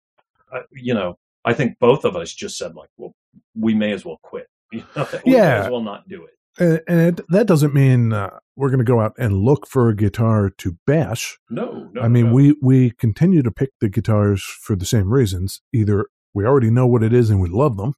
uh, 0.53 0.61
you 0.73 0.95
know, 0.95 1.19
I 1.45 1.55
think 1.55 1.79
both 1.79 2.05
of 2.05 2.17
us 2.17 2.33
just 2.33 2.57
said 2.57 2.75
like, 2.75 2.91
well, 2.97 3.15
we 3.55 3.75
may 3.75 3.93
as 3.93 4.05
well 4.05 4.19
quit. 4.23 4.47
You 4.73 4.85
know, 4.95 5.07
we 5.25 5.33
may 5.33 5.39
Yeah. 5.39 5.65
as 5.65 5.71
well 5.71 5.81
not 5.83 6.09
do 6.09 6.25
it. 6.25 6.35
And, 6.61 6.81
and 6.89 7.19
it, 7.19 7.25
that 7.31 7.47
doesn't 7.47 7.73
mean 7.73 8.13
uh, 8.13 8.31
we're 8.57 8.69
going 8.69 8.79
to 8.81 8.85
go 8.85 9.01
out 9.01 9.15
and 9.19 9.39
look 9.39 9.67
for 9.67 9.89
a 9.89 9.97
guitar 9.97 10.51
to 10.59 10.77
bash. 10.87 11.39
No, 11.49 11.89
no. 11.93 12.01
I 12.03 12.09
mean, 12.09 12.27
no. 12.27 12.33
we 12.35 12.55
we 12.61 12.91
continue 12.91 13.43
to 13.43 13.51
pick 13.51 13.71
the 13.81 13.89
guitars 13.89 14.43
for 14.43 14.77
the 14.77 14.85
same 14.85 15.11
reasons. 15.13 15.63
Either 15.73 16.07
we 16.35 16.45
already 16.45 16.71
know 16.71 16.87
what 16.87 17.03
it 17.03 17.13
is 17.13 17.31
and 17.31 17.41
we 17.41 17.49
love 17.49 17.77
them, 17.77 17.95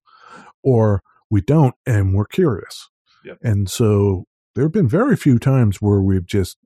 or 0.62 1.03
we 1.31 1.40
don't 1.40 1.75
and 1.87 2.14
we're 2.14 2.27
curious. 2.27 2.88
Yep. 3.25 3.38
And 3.43 3.71
so 3.71 4.25
there 4.55 4.64
have 4.64 4.73
been 4.73 4.88
very 4.88 5.16
few 5.16 5.38
times 5.38 5.81
where 5.81 6.01
we've 6.01 6.27
just 6.27 6.57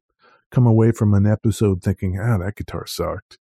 come 0.50 0.66
away 0.66 0.92
from 0.92 1.14
an 1.14 1.26
episode 1.26 1.82
thinking, 1.82 2.18
ah, 2.18 2.38
that 2.38 2.56
guitar 2.56 2.86
sucked. 2.86 3.38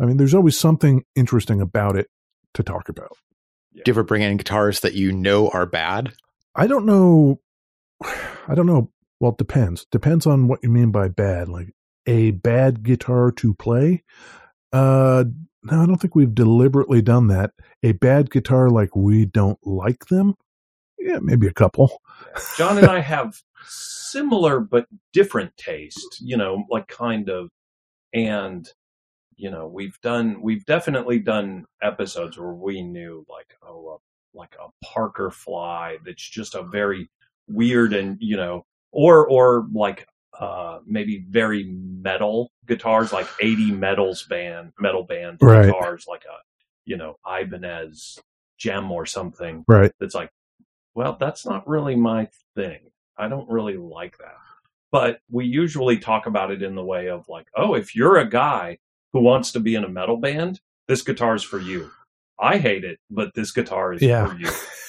I 0.00 0.04
mean, 0.04 0.16
there's 0.16 0.34
always 0.34 0.58
something 0.58 1.04
interesting 1.16 1.60
about 1.60 1.96
it 1.96 2.08
to 2.54 2.62
talk 2.62 2.88
about. 2.88 3.16
Do 3.74 3.82
you 3.86 3.92
ever 3.92 4.02
bring 4.02 4.22
in 4.22 4.36
guitars 4.36 4.80
that 4.80 4.94
you 4.94 5.12
know 5.12 5.48
are 5.50 5.66
bad? 5.66 6.12
I 6.54 6.66
don't 6.66 6.86
know. 6.86 7.40
I 8.02 8.54
don't 8.54 8.66
know. 8.66 8.90
Well, 9.20 9.32
it 9.32 9.38
depends. 9.38 9.86
Depends 9.90 10.26
on 10.26 10.48
what 10.48 10.60
you 10.62 10.68
mean 10.68 10.90
by 10.90 11.08
bad. 11.08 11.48
Like 11.48 11.68
a 12.06 12.32
bad 12.32 12.82
guitar 12.82 13.30
to 13.32 13.54
play. 13.54 14.02
Uh, 14.72 15.24
no, 15.62 15.82
I 15.82 15.86
don't 15.86 15.96
think 15.96 16.14
we've 16.14 16.34
deliberately 16.34 17.02
done 17.02 17.28
that. 17.28 17.50
A 17.82 17.92
bad 17.92 18.30
guitar 18.30 18.70
like 18.70 18.94
we 18.94 19.24
don't 19.24 19.58
like 19.64 20.06
them. 20.06 20.34
Yeah, 20.98 21.18
maybe 21.20 21.46
a 21.46 21.52
couple. 21.52 22.02
John 22.56 22.78
and 22.78 22.86
I 22.86 23.00
have 23.00 23.40
similar 23.64 24.60
but 24.60 24.86
different 25.12 25.56
taste, 25.56 26.18
you 26.20 26.36
know, 26.36 26.64
like 26.70 26.88
kind 26.88 27.28
of, 27.28 27.50
and 28.12 28.68
you 29.36 29.50
know, 29.50 29.68
we've 29.68 29.98
done, 30.02 30.42
we've 30.42 30.64
definitely 30.64 31.20
done 31.20 31.64
episodes 31.82 32.36
where 32.38 32.52
we 32.52 32.82
knew 32.82 33.24
like, 33.28 33.56
oh, 33.62 33.94
uh, 33.94 33.98
like 34.34 34.56
a 34.60 34.68
Parker 34.84 35.30
Fly 35.30 35.98
that's 36.04 36.28
just 36.28 36.54
a 36.54 36.62
very 36.62 37.08
weird 37.48 37.92
and 37.94 38.16
you 38.20 38.36
know, 38.36 38.64
or 38.92 39.26
or 39.28 39.66
like 39.72 40.06
uh 40.38 40.78
maybe 40.86 41.24
very 41.28 41.64
metal 41.64 42.50
guitars, 42.68 43.12
like 43.12 43.26
eighty 43.40 43.72
metals 43.72 44.22
band, 44.24 44.72
metal 44.78 45.02
band 45.02 45.38
Right. 45.40 45.66
guitars, 45.66 46.06
like 46.08 46.22
a 46.24 46.36
you 46.84 46.96
know 46.96 47.16
Ibanez 47.26 48.18
Jem 48.58 48.90
or 48.92 49.06
something 49.06 49.64
Right. 49.68 49.92
that's 50.00 50.14
like, 50.14 50.30
well, 50.94 51.16
that's 51.18 51.44
not 51.46 51.66
really 51.68 51.96
my 51.96 52.28
thing. 52.54 52.80
I 53.16 53.28
don't 53.28 53.48
really 53.50 53.76
like 53.76 54.18
that. 54.18 54.36
But 54.90 55.20
we 55.30 55.44
usually 55.44 55.98
talk 55.98 56.26
about 56.26 56.50
it 56.50 56.62
in 56.62 56.74
the 56.74 56.84
way 56.84 57.08
of 57.08 57.28
like, 57.28 57.46
oh, 57.56 57.74
if 57.74 57.94
you're 57.94 58.16
a 58.16 58.28
guy 58.28 58.78
who 59.12 59.20
wants 59.20 59.52
to 59.52 59.60
be 59.60 59.74
in 59.74 59.84
a 59.84 59.88
metal 59.88 60.16
band, 60.16 60.60
this 60.86 61.02
guitar's 61.02 61.42
for 61.42 61.58
you. 61.58 61.90
I 62.40 62.58
hate 62.58 62.84
it, 62.84 62.98
but 63.10 63.34
this 63.34 63.50
guitar 63.52 63.92
is 63.92 64.00
Yeah. 64.02 64.26
for 64.28 64.36
you. 64.38 64.48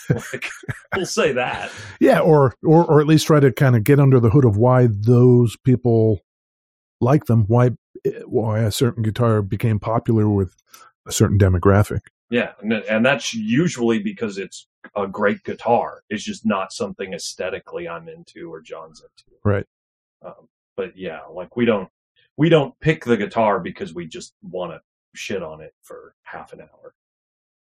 like, 0.33 0.49
we'll 0.95 1.05
say 1.05 1.33
that. 1.33 1.69
Yeah, 1.99 2.19
or 2.19 2.53
or 2.63 2.85
or 2.85 3.01
at 3.01 3.07
least 3.07 3.27
try 3.27 3.39
to 3.39 3.51
kind 3.51 3.75
of 3.75 3.83
get 3.83 3.99
under 3.99 4.19
the 4.19 4.29
hood 4.29 4.45
of 4.45 4.55
why 4.57 4.87
those 4.89 5.57
people 5.65 6.21
like 7.01 7.25
them. 7.25 7.45
Why 7.47 7.71
why 8.25 8.59
a 8.59 8.71
certain 8.71 9.03
guitar 9.03 9.41
became 9.41 9.79
popular 9.79 10.29
with 10.29 10.55
a 11.05 11.11
certain 11.11 11.37
demographic. 11.37 12.01
Yeah, 12.29 12.51
and, 12.61 12.73
and 12.73 13.05
that's 13.05 13.33
usually 13.33 13.99
because 13.99 14.37
it's 14.37 14.67
a 14.95 15.07
great 15.07 15.43
guitar. 15.43 16.03
It's 16.09 16.23
just 16.23 16.45
not 16.45 16.71
something 16.71 17.13
aesthetically 17.13 17.87
I'm 17.87 18.07
into 18.07 18.53
or 18.53 18.61
John's 18.61 19.01
into. 19.01 19.37
Right. 19.43 19.65
Um, 20.23 20.47
but 20.77 20.95
yeah, 20.95 21.21
like 21.31 21.57
we 21.57 21.65
don't 21.65 21.89
we 22.37 22.49
don't 22.49 22.79
pick 22.79 23.03
the 23.03 23.17
guitar 23.17 23.59
because 23.59 23.93
we 23.93 24.05
just 24.05 24.33
want 24.43 24.71
to 24.71 24.81
shit 25.15 25.43
on 25.43 25.61
it 25.61 25.73
for 25.81 26.13
half 26.23 26.53
an 26.53 26.61
hour. 26.61 26.93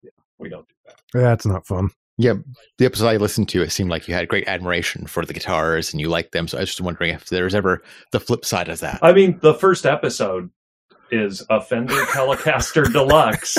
Yeah, 0.03 0.11
we 0.39 0.49
don't 0.49 0.67
do 0.69 0.75
that. 0.87 1.01
That's 1.13 1.45
not 1.45 1.67
fun. 1.67 1.91
Yeah, 2.19 2.35
the 2.79 2.85
episode 2.85 3.09
I 3.09 3.17
listened 3.17 3.49
to, 3.51 3.63
it 3.63 3.71
seemed 3.71 3.91
like 3.91 4.07
you 4.07 4.15
had 4.15 4.29
great 4.29 4.47
admiration 4.47 5.07
for 5.07 5.25
the 5.25 5.33
guitars 5.33 5.93
and 5.93 6.01
you 6.01 6.09
liked 6.09 6.33
them. 6.33 6.47
So 6.47 6.59
I 6.59 6.61
was 6.61 6.69
just 6.69 6.81
wondering 6.81 7.15
if 7.15 7.27
there 7.31 7.45
was 7.45 7.55
ever 7.55 7.83
the 8.11 8.21
flip 8.21 8.45
side 8.45 8.69
of 8.69 8.81
that. 8.81 8.99
I 9.03 9.13
mean, 9.13 9.39
the 9.41 9.55
first 9.55 9.87
episode 9.87 10.51
is 11.11 11.45
a 11.49 11.61
Fender 11.61 11.95
Telecaster 12.07 12.91
Deluxe, 12.93 13.57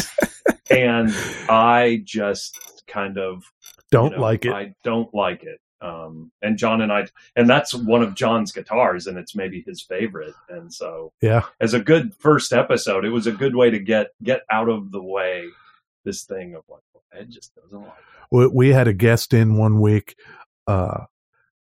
and 0.69 1.09
I 1.49 2.01
just 2.05 2.83
kind 2.87 3.17
of 3.17 3.43
Don't 3.91 4.11
you 4.11 4.17
know, 4.17 4.21
like 4.21 4.45
it. 4.45 4.53
I 4.53 4.75
don't 4.83 5.13
like 5.13 5.43
it. 5.43 5.59
Um, 5.81 6.31
and 6.41 6.57
John 6.57 6.81
and 6.81 6.93
I, 6.93 7.07
and 7.35 7.49
that's 7.49 7.73
one 7.73 8.01
of 8.01 8.15
John's 8.15 8.53
guitars, 8.53 9.07
and 9.07 9.17
it's 9.17 9.35
maybe 9.35 9.63
his 9.67 9.81
favorite. 9.81 10.33
And 10.47 10.73
so, 10.73 11.11
yeah. 11.21 11.43
as 11.59 11.73
a 11.73 11.79
good 11.79 12.15
first 12.15 12.53
episode, 12.53 13.03
it 13.03 13.09
was 13.09 13.27
a 13.27 13.33
good 13.33 13.55
way 13.55 13.69
to 13.69 13.79
get 13.79 14.11
get 14.23 14.43
out 14.49 14.69
of 14.69 14.91
the 14.91 15.03
way 15.03 15.47
this 16.03 16.23
thing 16.23 16.55
of 16.55 16.63
like 16.69 16.81
well, 16.93 17.03
Ed 17.13 17.29
just 17.29 17.55
doesn't 17.55 17.79
like. 17.79 17.87
It. 17.87 17.93
we, 18.31 18.47
we 18.47 18.69
had 18.69 18.87
a 18.87 18.93
guest 18.93 19.33
in 19.33 19.57
one 19.57 19.79
week 19.79 20.15
uh 20.67 21.05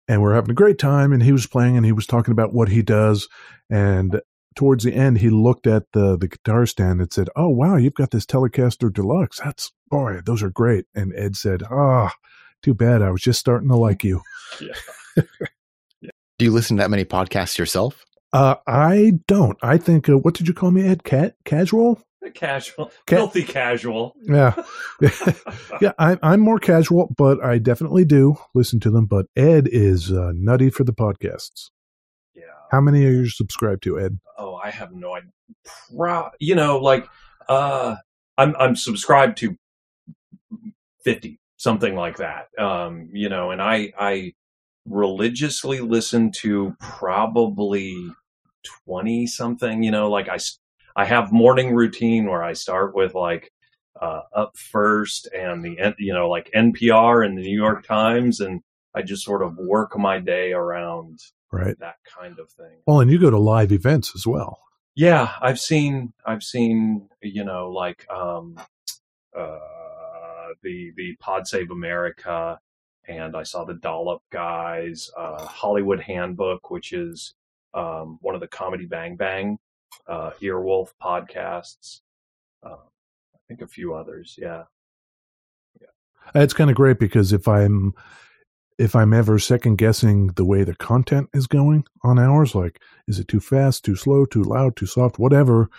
and 0.07 0.21
we're 0.21 0.33
having 0.33 0.51
a 0.51 0.55
great 0.55 0.79
time 0.79 1.13
and 1.13 1.21
he 1.21 1.31
was 1.31 1.47
playing 1.47 1.77
and 1.77 1.85
he 1.85 1.91
was 1.91 2.07
talking 2.07 2.31
about 2.31 2.53
what 2.53 2.69
he 2.69 2.81
does 2.81 3.27
and 3.69 4.21
towards 4.55 4.83
the 4.83 4.93
end 4.93 5.19
he 5.19 5.29
looked 5.29 5.67
at 5.67 5.83
the 5.93 6.17
the 6.17 6.27
guitar 6.27 6.65
stand 6.65 6.99
and 6.99 7.13
said 7.13 7.29
oh 7.35 7.47
wow 7.47 7.75
you've 7.75 7.93
got 7.93 8.11
this 8.11 8.25
telecaster 8.25 8.91
deluxe. 8.91 9.39
That's 9.39 9.71
boy 9.89 10.19
those 10.25 10.43
are 10.43 10.49
great. 10.49 10.85
And 10.95 11.13
ed 11.15 11.35
said 11.35 11.63
ah 11.69 12.13
too 12.61 12.73
bad. 12.73 13.01
I 13.01 13.11
was 13.11 13.21
just 13.21 13.39
starting 13.39 13.69
to 13.69 13.77
like 13.77 14.03
you. 14.03 14.21
Do 16.39 16.45
you 16.45 16.51
listen 16.51 16.77
to 16.77 16.83
that 16.83 16.89
many 16.89 17.05
podcasts 17.05 17.57
yourself? 17.57 18.05
uh 18.31 18.55
i 18.67 19.13
don't. 19.27 19.57
I 19.63 19.77
think 19.77 20.07
uh, 20.07 20.17
what 20.17 20.35
did 20.35 20.47
you 20.47 20.53
call 20.53 20.71
me 20.71 20.83
ed? 20.83 21.03
Cat 21.03 21.35
casual 21.45 22.01
Casual, 22.33 22.91
Ca- 23.07 23.15
filthy 23.15 23.43
casual. 23.43 24.13
yeah 24.23 24.53
yeah 25.81 25.93
I, 25.97 26.17
i'm 26.21 26.41
more 26.41 26.59
casual 26.59 27.13
but 27.17 27.43
i 27.43 27.57
definitely 27.57 28.03
do 28.05 28.35
listen 28.53 28.79
to 28.81 28.91
them 28.91 29.05
but 29.05 29.25
ed 29.35 29.67
is 29.71 30.11
uh, 30.11 30.31
nutty 30.35 30.69
for 30.69 30.83
the 30.83 30.93
podcasts 30.93 31.69
Yeah. 32.35 32.43
How 32.71 32.81
many 32.81 33.05
are 33.05 33.11
you 33.11 33.29
subscribed 33.29 33.83
to, 33.83 33.99
Ed? 33.99 34.19
oh 34.37 34.55
i 34.55 34.69
have 34.69 34.91
no 34.93 35.15
idea 35.15 35.31
Pro- 35.97 36.29
you 36.39 36.55
know 36.55 36.77
like 36.79 37.07
uh 37.47 37.95
i'm 38.37 38.55
i'm 38.59 38.75
subscribed 38.75 39.37
to 39.37 39.55
50 41.03 41.39
something 41.57 41.95
like 41.95 42.17
that 42.17 42.47
um 42.59 43.09
you 43.13 43.29
know 43.29 43.51
and 43.51 43.61
i 43.61 43.91
i 43.99 44.33
religiously 44.85 45.79
listen 45.79 46.31
to 46.31 46.75
probably 46.79 47.95
20 48.85 49.27
something 49.27 49.83
you 49.83 49.91
know 49.91 50.09
like 50.09 50.27
i 50.29 50.37
i 50.95 51.05
have 51.05 51.31
morning 51.31 51.73
routine 51.73 52.25
where 52.27 52.43
i 52.43 52.53
start 52.53 52.95
with 52.95 53.13
like 53.15 53.51
uh 54.01 54.21
up 54.35 54.57
first 54.57 55.27
and 55.35 55.63
the 55.63 55.93
you 55.97 56.13
know 56.13 56.29
like 56.29 56.49
npr 56.55 57.25
and 57.25 57.37
the 57.37 57.41
new 57.41 57.55
york 57.57 57.85
times 57.85 58.39
and 58.39 58.61
i 58.95 59.01
just 59.01 59.23
sort 59.23 59.41
of 59.41 59.57
work 59.57 59.97
my 59.97 60.19
day 60.19 60.51
around 60.53 61.19
Right. 61.51 61.77
that 61.79 61.95
kind 62.05 62.37
of 62.37 62.49
thing 62.51 62.77
Well, 62.85 62.99
and 62.99 63.09
you 63.09 63.17
go 63.19 63.31
to 63.31 63.39
live 63.39 63.71
events 63.71 64.11
as 64.15 64.25
well. 64.27 64.59
yeah 64.95 65.33
i've 65.41 65.59
seen 65.59 66.13
i've 66.25 66.43
seen 66.43 67.09
you 67.21 67.43
know 67.43 67.71
like 67.71 68.05
um 68.09 68.55
uh 69.37 69.57
the 70.63 70.91
the 70.95 71.15
pod 71.19 71.47
save 71.47 71.71
america 71.71 72.59
and 73.07 73.35
i 73.35 73.43
saw 73.43 73.63
the 73.63 73.75
dollop 73.75 74.21
guys 74.31 75.09
uh 75.17 75.43
hollywood 75.45 75.99
handbook 76.01 76.69
which 76.71 76.91
is 76.93 77.33
um 77.73 78.17
one 78.21 78.35
of 78.35 78.41
the 78.41 78.47
comedy 78.47 78.85
bang 78.85 79.15
bang 79.15 79.57
uh 80.07 80.31
earwolf 80.41 80.89
podcasts 81.01 82.01
uh, 82.63 82.69
i 83.35 83.37
think 83.47 83.61
a 83.61 83.67
few 83.67 83.93
others 83.93 84.35
yeah 84.37 84.63
yeah. 85.81 85.87
It's 86.41 86.53
kind 86.53 86.69
of 86.69 86.75
great 86.75 86.99
because 86.99 87.33
if 87.33 87.47
I'm 87.47 87.93
if 88.79 88.95
I'm 88.95 89.13
ever 89.13 89.37
second 89.39 89.77
guessing 89.77 90.27
the 90.27 90.45
way 90.45 90.63
the 90.63 90.73
content 90.75 91.29
is 91.33 91.47
going 91.47 91.83
on 92.03 92.17
ours, 92.17 92.55
like 92.55 92.79
is 93.07 93.19
it 93.19 93.27
too 93.27 93.41
fast, 93.41 93.83
too 93.83 93.95
slow, 93.95 94.25
too 94.25 94.43
loud, 94.43 94.77
too 94.77 94.85
soft, 94.85 95.19
whatever, 95.19 95.69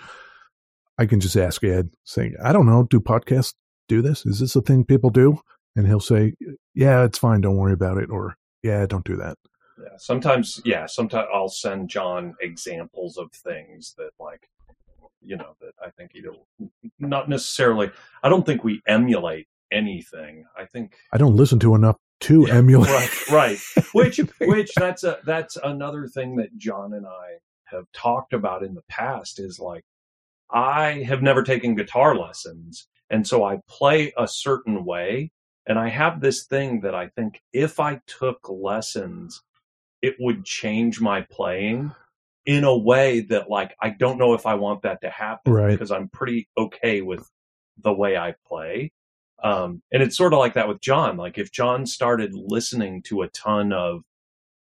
I 0.99 1.07
can 1.07 1.19
just 1.19 1.37
ask 1.37 1.65
Ed, 1.65 1.91
saying, 2.05 2.35
I 2.45 2.53
don't 2.53 2.67
know, 2.67 2.85
do 2.85 3.01
podcasts 3.01 3.55
do 3.89 4.03
this? 4.03 4.27
Is 4.27 4.39
this 4.41 4.55
a 4.55 4.61
thing 4.61 4.85
people 4.85 5.09
do? 5.09 5.41
And 5.75 5.87
he'll 5.87 5.99
say, 5.99 6.35
Yeah, 6.75 7.05
it's 7.05 7.19
fine, 7.19 7.41
don't 7.41 7.57
worry 7.57 7.73
about 7.73 7.97
it, 7.97 8.11
or 8.11 8.37
Yeah, 8.63 8.85
don't 8.87 9.05
do 9.05 9.17
that. 9.17 9.39
Sometimes 10.01 10.61
yeah 10.65 10.87
sometimes 10.87 11.29
i'll 11.33 11.49
send 11.49 11.89
john 11.89 12.35
examples 12.41 13.19
of 13.19 13.31
things 13.33 13.95
that 13.99 14.11
like 14.19 14.49
you 15.23 15.37
know 15.37 15.55
that 15.61 15.73
i 15.85 15.91
think 15.91 16.13
either 16.15 16.31
not 16.99 17.29
necessarily 17.29 17.91
i 18.23 18.29
don't 18.29 18.47
think 18.47 18.65
we 18.65 18.81
emulate 18.87 19.47
anything 19.71 20.45
i 20.57 20.65
think 20.65 20.95
I 21.13 21.19
don't 21.19 21.37
listen 21.37 21.59
to 21.61 21.75
enough 21.75 21.97
to 22.21 22.47
Yeah, 22.49 22.55
emulate. 22.57 22.91
right 22.91 23.31
right 23.31 23.59
which 23.93 24.17
which 24.41 24.73
that's 24.75 25.05
a 25.05 25.19
that's 25.25 25.57
another 25.63 26.07
thing 26.09 26.37
that 26.37 26.57
john 26.57 26.95
and 26.95 27.07
i 27.07 27.37
have 27.67 27.85
talked 27.93 28.33
about 28.33 28.63
in 28.65 28.75
the 28.75 28.83
past 28.89 29.39
is 29.39 29.61
like 29.61 29.85
i 30.51 31.03
have 31.07 31.23
never 31.23 31.43
taken 31.43 31.75
guitar 31.75 32.17
lessons 32.17 32.89
and 33.11 33.27
so 33.29 33.45
i 33.45 33.59
play 33.69 34.13
a 34.17 34.27
certain 34.27 34.85
way 34.85 35.31
and 35.67 35.79
i 35.79 35.89
have 35.89 36.21
this 36.21 36.47
thing 36.47 36.81
that 36.81 36.95
i 36.95 37.07
think 37.09 37.41
if 37.53 37.79
i 37.79 38.01
took 38.07 38.41
lessons 38.49 39.43
it 40.03 40.17
would 40.19 40.45
change 40.45 41.01
my 41.01 41.21
playing 41.31 41.93
in 42.47 42.65
a 42.65 42.77
way 42.77 43.21
that 43.21 43.51
like 43.51 43.75
i 43.83 43.91
don't 43.91 44.19
know 44.19 44.35
if 44.35 44.47
i 44.47 44.55
want 44.55 44.83
that 44.83 45.01
to 45.03 45.11
happen 45.11 45.53
Right. 45.53 45.71
because 45.73 45.91
i'm 45.91 46.09
pretty 46.09 46.49
okay 46.57 47.03
with 47.03 47.29
the 47.83 47.93
way 47.93 48.17
i 48.17 48.35
play 48.47 48.93
um, 49.43 49.83
and 49.91 50.03
it's 50.03 50.17
sort 50.19 50.35
of 50.35 50.39
like 50.39 50.53
that 50.53 50.69
with 50.69 50.83
John. 50.83 51.17
Like 51.17 51.39
if 51.39 51.51
John 51.51 51.87
started 51.87 52.35
listening 52.35 53.01
to 53.05 53.23
a 53.23 53.29
ton 53.29 53.73
of 53.73 54.03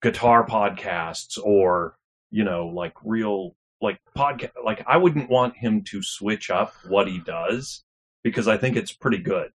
guitar 0.02 0.46
podcasts 0.46 1.36
or, 1.42 1.96
you 2.30 2.44
know, 2.44 2.68
like 2.68 2.92
real 3.02 3.56
like 3.80 3.98
podcast, 4.16 4.52
like 4.64 4.84
I 4.86 4.96
wouldn't 4.96 5.30
want 5.30 5.56
him 5.56 5.82
to 5.86 6.00
switch 6.00 6.48
up 6.48 6.74
what 6.86 7.08
he 7.08 7.18
does 7.18 7.82
because 8.22 8.46
I 8.46 8.56
think 8.56 8.76
it's 8.76 8.92
pretty 8.92 9.18
good. 9.18 9.50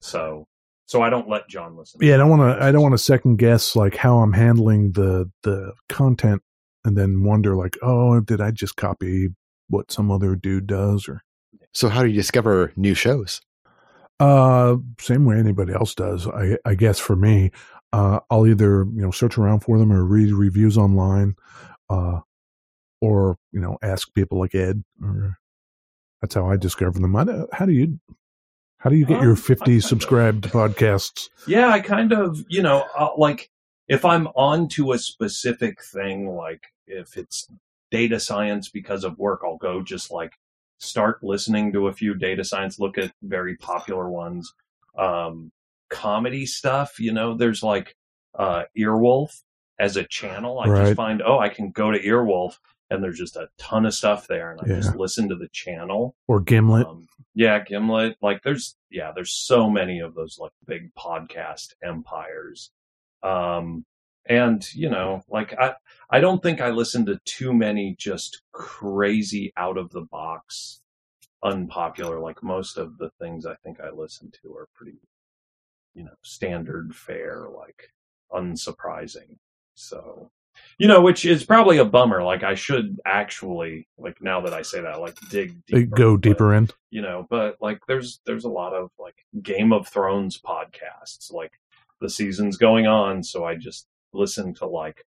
So, 0.00 0.48
so 0.94 1.02
I 1.02 1.10
don't 1.10 1.28
let 1.28 1.48
John 1.48 1.76
listen. 1.76 1.98
Yeah, 2.00 2.14
I 2.14 2.18
don't 2.18 2.30
want 2.30 2.42
to. 2.42 2.64
I 2.64 2.70
don't 2.70 2.82
want 2.82 2.92
to 2.92 2.98
second 2.98 3.38
guess 3.38 3.74
like 3.74 3.96
how 3.96 4.18
I'm 4.18 4.32
handling 4.32 4.92
the 4.92 5.28
the 5.42 5.72
content, 5.88 6.40
and 6.84 6.96
then 6.96 7.24
wonder 7.24 7.56
like, 7.56 7.76
oh, 7.82 8.20
did 8.20 8.40
I 8.40 8.52
just 8.52 8.76
copy 8.76 9.30
what 9.68 9.90
some 9.90 10.12
other 10.12 10.36
dude 10.36 10.68
does? 10.68 11.08
Or 11.08 11.22
So 11.72 11.88
how 11.88 12.04
do 12.04 12.08
you 12.10 12.14
discover 12.14 12.72
new 12.76 12.94
shows? 12.94 13.40
uh, 14.20 14.76
same 15.00 15.24
way 15.24 15.36
anybody 15.36 15.72
else 15.72 15.96
does. 15.96 16.28
I 16.28 16.58
I 16.64 16.76
guess 16.76 17.00
for 17.00 17.16
me, 17.16 17.50
uh, 17.92 18.20
I'll 18.30 18.46
either 18.46 18.84
you 18.94 19.02
know 19.02 19.10
search 19.10 19.36
around 19.36 19.60
for 19.60 19.80
them 19.80 19.92
or 19.92 20.04
read 20.04 20.32
reviews 20.32 20.78
online, 20.78 21.34
uh, 21.90 22.20
or 23.00 23.36
you 23.50 23.60
know 23.60 23.78
ask 23.82 24.14
people 24.14 24.38
like 24.38 24.54
Ed. 24.54 24.84
Or 25.02 25.38
that's 26.22 26.36
how 26.36 26.48
I 26.48 26.56
discover 26.56 27.00
them. 27.00 27.16
I, 27.16 27.24
how 27.52 27.66
do 27.66 27.72
you? 27.72 27.98
How 28.84 28.90
do 28.90 28.96
you 28.96 29.06
get 29.06 29.20
Um, 29.20 29.24
your 29.24 29.34
50 29.36 29.64
kind 29.64 29.78
of- 29.78 29.84
subscribed 29.88 30.44
podcasts? 30.50 31.30
Yeah, 31.46 31.68
I 31.70 31.80
kind 31.80 32.12
of, 32.12 32.44
you 32.50 32.60
know, 32.60 32.84
uh, 32.94 33.08
like 33.16 33.50
if 33.88 34.04
I'm 34.04 34.26
onto 34.36 34.92
a 34.92 34.98
specific 34.98 35.82
thing, 35.82 36.28
like 36.28 36.66
if 36.86 37.16
it's 37.16 37.48
data 37.90 38.20
science 38.20 38.68
because 38.68 39.02
of 39.02 39.18
work, 39.18 39.40
I'll 39.42 39.56
go 39.56 39.80
just 39.82 40.10
like 40.10 40.34
start 40.76 41.22
listening 41.24 41.72
to 41.72 41.88
a 41.88 41.94
few 41.94 42.14
data 42.14 42.44
science, 42.44 42.78
look 42.78 42.98
at 42.98 43.12
very 43.22 43.56
popular 43.56 44.10
ones. 44.10 44.52
Um, 44.98 45.50
comedy 45.88 46.44
stuff, 46.44 47.00
you 47.00 47.12
know, 47.12 47.34
there's 47.34 47.62
like 47.62 47.96
uh, 48.38 48.64
Earwolf 48.76 49.30
as 49.78 49.96
a 49.96 50.04
channel. 50.04 50.60
I 50.60 50.68
Right. 50.68 50.84
just 50.84 50.96
find, 50.96 51.22
oh, 51.24 51.38
I 51.38 51.48
can 51.48 51.70
go 51.70 51.90
to 51.90 51.98
Earwolf 52.02 52.58
and 52.94 53.04
there's 53.04 53.18
just 53.18 53.36
a 53.36 53.48
ton 53.58 53.84
of 53.86 53.94
stuff 53.94 54.26
there, 54.28 54.52
and 54.52 54.60
I 54.60 54.66
Yeah. 54.68 54.76
just 54.76 54.96
listen 54.96 55.28
to 55.28 55.36
the 55.36 55.48
channel. 55.48 56.14
Or 56.28 56.40
Gimlet? 56.40 56.86
Um, 56.86 57.06
yeah, 57.34 57.58
Gimlet. 57.62 58.16
Like 58.22 58.42
there's 58.42 58.76
yeah, 58.90 59.12
there's 59.14 59.32
so 59.32 59.68
many 59.68 60.00
of 60.00 60.14
those 60.14 60.38
like 60.38 60.52
big 60.66 60.94
podcast 60.94 61.74
empires. 61.82 62.70
Um 63.22 63.84
and 64.26 64.66
you 64.74 64.88
know, 64.88 65.22
like 65.28 65.52
I 65.58 65.74
I 66.10 66.20
don't 66.20 66.42
think 66.42 66.60
I 66.60 66.70
listen 66.70 67.04
to 67.06 67.18
too 67.24 67.52
many 67.52 67.94
just 67.98 68.42
crazy 68.52 69.52
out 69.56 69.76
of 69.76 69.90
the 69.90 70.02
box 70.02 70.80
unpopular 71.42 72.20
like 72.20 72.42
most 72.42 72.78
of 72.78 72.96
the 72.96 73.10
things 73.20 73.44
I 73.44 73.54
think 73.56 73.78
I 73.80 73.90
listen 73.90 74.30
to 74.42 74.54
are 74.56 74.68
pretty 74.74 74.98
you 75.94 76.02
know, 76.04 76.14
standard 76.22 76.94
fare 76.96 77.48
like 77.54 77.90
unsurprising. 78.32 79.36
So 79.74 80.30
you 80.78 80.88
know, 80.88 81.00
which 81.00 81.24
is 81.24 81.44
probably 81.44 81.78
a 81.78 81.84
bummer. 81.84 82.22
Like 82.22 82.42
I 82.42 82.54
should 82.54 82.98
actually, 83.06 83.86
like 83.98 84.20
now 84.22 84.40
that 84.42 84.52
I 84.52 84.62
say 84.62 84.80
that, 84.80 85.00
like 85.00 85.16
dig 85.30 85.64
deeper. 85.66 85.96
go 85.96 86.16
but- 86.16 86.22
deeper 86.22 86.54
in. 86.54 86.68
you 86.90 87.02
know 87.02 87.26
but 87.30 87.56
like 87.60 87.80
there's 87.88 88.20
there's 88.26 88.44
a 88.44 88.48
lot 88.48 88.72
of 88.72 88.90
like 88.98 89.16
game 89.42 89.72
of 89.72 89.88
thrones 89.88 90.40
podcasts 90.40 91.32
like 91.32 91.52
the 92.00 92.08
season's 92.08 92.56
going 92.56 92.86
on 92.86 93.22
so 93.22 93.44
i 93.44 93.54
just 93.54 93.86
listen 94.12 94.54
to 94.54 94.66
like 94.66 95.04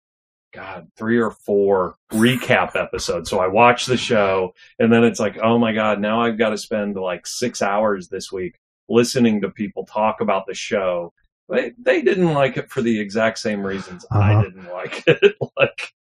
god 0.54 0.88
three 0.98 1.18
or 1.20 1.32
four 1.32 1.95
recap 2.12 2.76
episodes 2.76 3.30
so 3.30 3.39
i 3.39 3.48
watch 3.48 3.86
the 3.86 3.95
show 3.98 4.54
and 4.80 4.91
then 4.91 5.04
it's 5.04 5.20
like 5.20 5.38
oh 5.41 5.58
my 5.58 5.74
god 5.74 6.00
now 6.02 6.22
i've 6.22 6.38
got 6.38 6.50
to 6.50 6.58
spend 6.58 6.95
like 6.95 7.26
six 7.28 7.62
hours 7.62 8.08
this 8.10 8.32
week 8.32 8.56
listening 8.89 9.41
to 9.41 9.50
people 9.50 9.86
talk 9.86 10.20
about 10.22 10.45
the 10.48 10.54
show 10.54 11.14
they 11.50 11.72
they 11.78 12.02
didn't 12.02 12.34
like 12.34 12.58
it 12.58 12.70
for 12.70 12.82
the 12.82 13.00
exact 13.00 13.39
same 13.39 13.66
reasons 13.66 14.06
I 14.12 14.34
Uh-huh. 14.34 14.41
didn't 14.43 14.72
like 14.72 15.04
it. 15.08 15.36
like, 15.58 15.93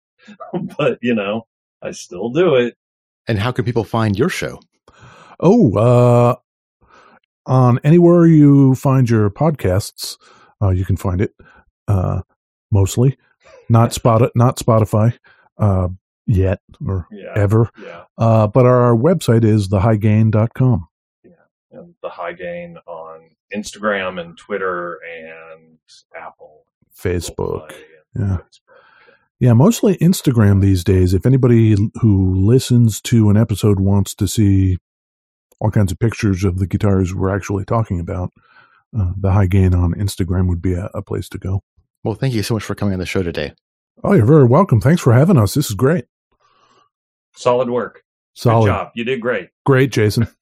but 0.77 0.99
you 1.03 1.15
know, 1.15 1.47
I 1.83 1.91
still 1.93 2.31
do 2.31 2.55
it. 2.55 2.77
And 3.29 3.39
how 3.39 3.53
can 3.53 3.65
people 3.65 3.85
find 3.85 4.19
your 4.19 4.29
show? 4.29 4.61
Oh, 5.41 5.77
uh, 5.77 6.37
on 7.47 7.79
anywhere 7.85 8.27
you 8.27 8.75
find 8.75 9.09
your 9.09 9.31
podcasts, 9.31 10.17
uh, 10.63 10.71
you 10.71 10.85
can 10.85 10.97
find 10.97 11.21
it. 11.21 11.35
Uh, 11.89 12.23
mostly, 12.71 13.17
not 13.69 13.93
spot 13.99 14.31
not 14.35 14.57
Spotify, 14.57 15.17
uh, 15.59 15.89
yet 16.27 16.61
or 16.87 17.07
Yeah, 17.11 17.33
ever. 17.37 17.71
yeah. 17.83 18.05
Uh, 18.17 18.47
but 18.47 18.65
our 18.67 18.95
website 18.97 19.45
is 19.45 19.69
thehighgain.com. 19.69 20.89
Yeah. 21.23 21.31
And 21.73 21.95
the 22.03 22.09
high 22.09 22.33
gain 22.33 22.79
on 22.87 23.31
Instagram 23.53 24.21
and 24.21 24.37
Twitter 24.39 24.99
and 25.05 25.79
Apple, 26.17 26.67
Facebook. 26.97 27.73
And 28.15 28.29
Yeah. 28.31 28.37
Facebook. 28.37 28.41
Yeah, 29.41 29.53
mostly 29.53 29.97
Instagram 29.99 30.63
these 30.63 30.85
days. 30.85 31.13
If 31.13 31.27
anybody 31.27 31.77
who 32.01 32.35
listens 32.35 33.01
to 33.03 33.29
an 33.31 33.37
episode 33.37 33.81
wants 33.81 34.15
to 34.15 34.29
see 34.29 34.79
all 35.61 35.71
kinds 35.71 35.91
of 35.93 35.99
pictures 35.99 36.45
of 36.45 36.59
the 36.59 36.67
guitars 36.67 37.13
we're 37.15 37.35
actually 37.35 37.65
talking 37.65 37.99
about, 38.01 38.33
uh, 38.99 39.11
the 39.19 39.33
high 39.33 39.47
gain 39.47 39.75
on 39.75 39.93
Instagram 39.95 40.49
would 40.49 40.63
be 40.63 40.75
a, 40.75 40.89
a 40.95 41.03
place 41.03 41.29
to 41.31 41.39
go. 41.39 41.63
Well, 42.05 42.15
thank 42.15 42.33
you 42.33 42.43
so 42.43 42.55
much 42.55 42.63
for 42.63 42.75
coming 42.75 42.95
on 42.95 43.01
the 43.01 43.07
show 43.07 43.23
today. 43.23 43.53
Oh, 44.03 44.13
you're 44.13 44.25
very 44.25 44.45
welcome. 44.45 44.81
Thanks 44.81 45.03
for 45.03 45.13
having 45.13 45.37
us. 45.37 45.55
This 45.55 45.69
is 45.69 45.75
great. 45.75 46.05
Solid 47.37 47.69
work. 47.69 48.03
Solid. 48.35 48.67
Good 48.67 48.71
job. 48.73 48.91
You 48.95 49.05
did 49.05 49.21
great. 49.21 49.49
Great, 49.67 49.91
Jason. 49.91 50.29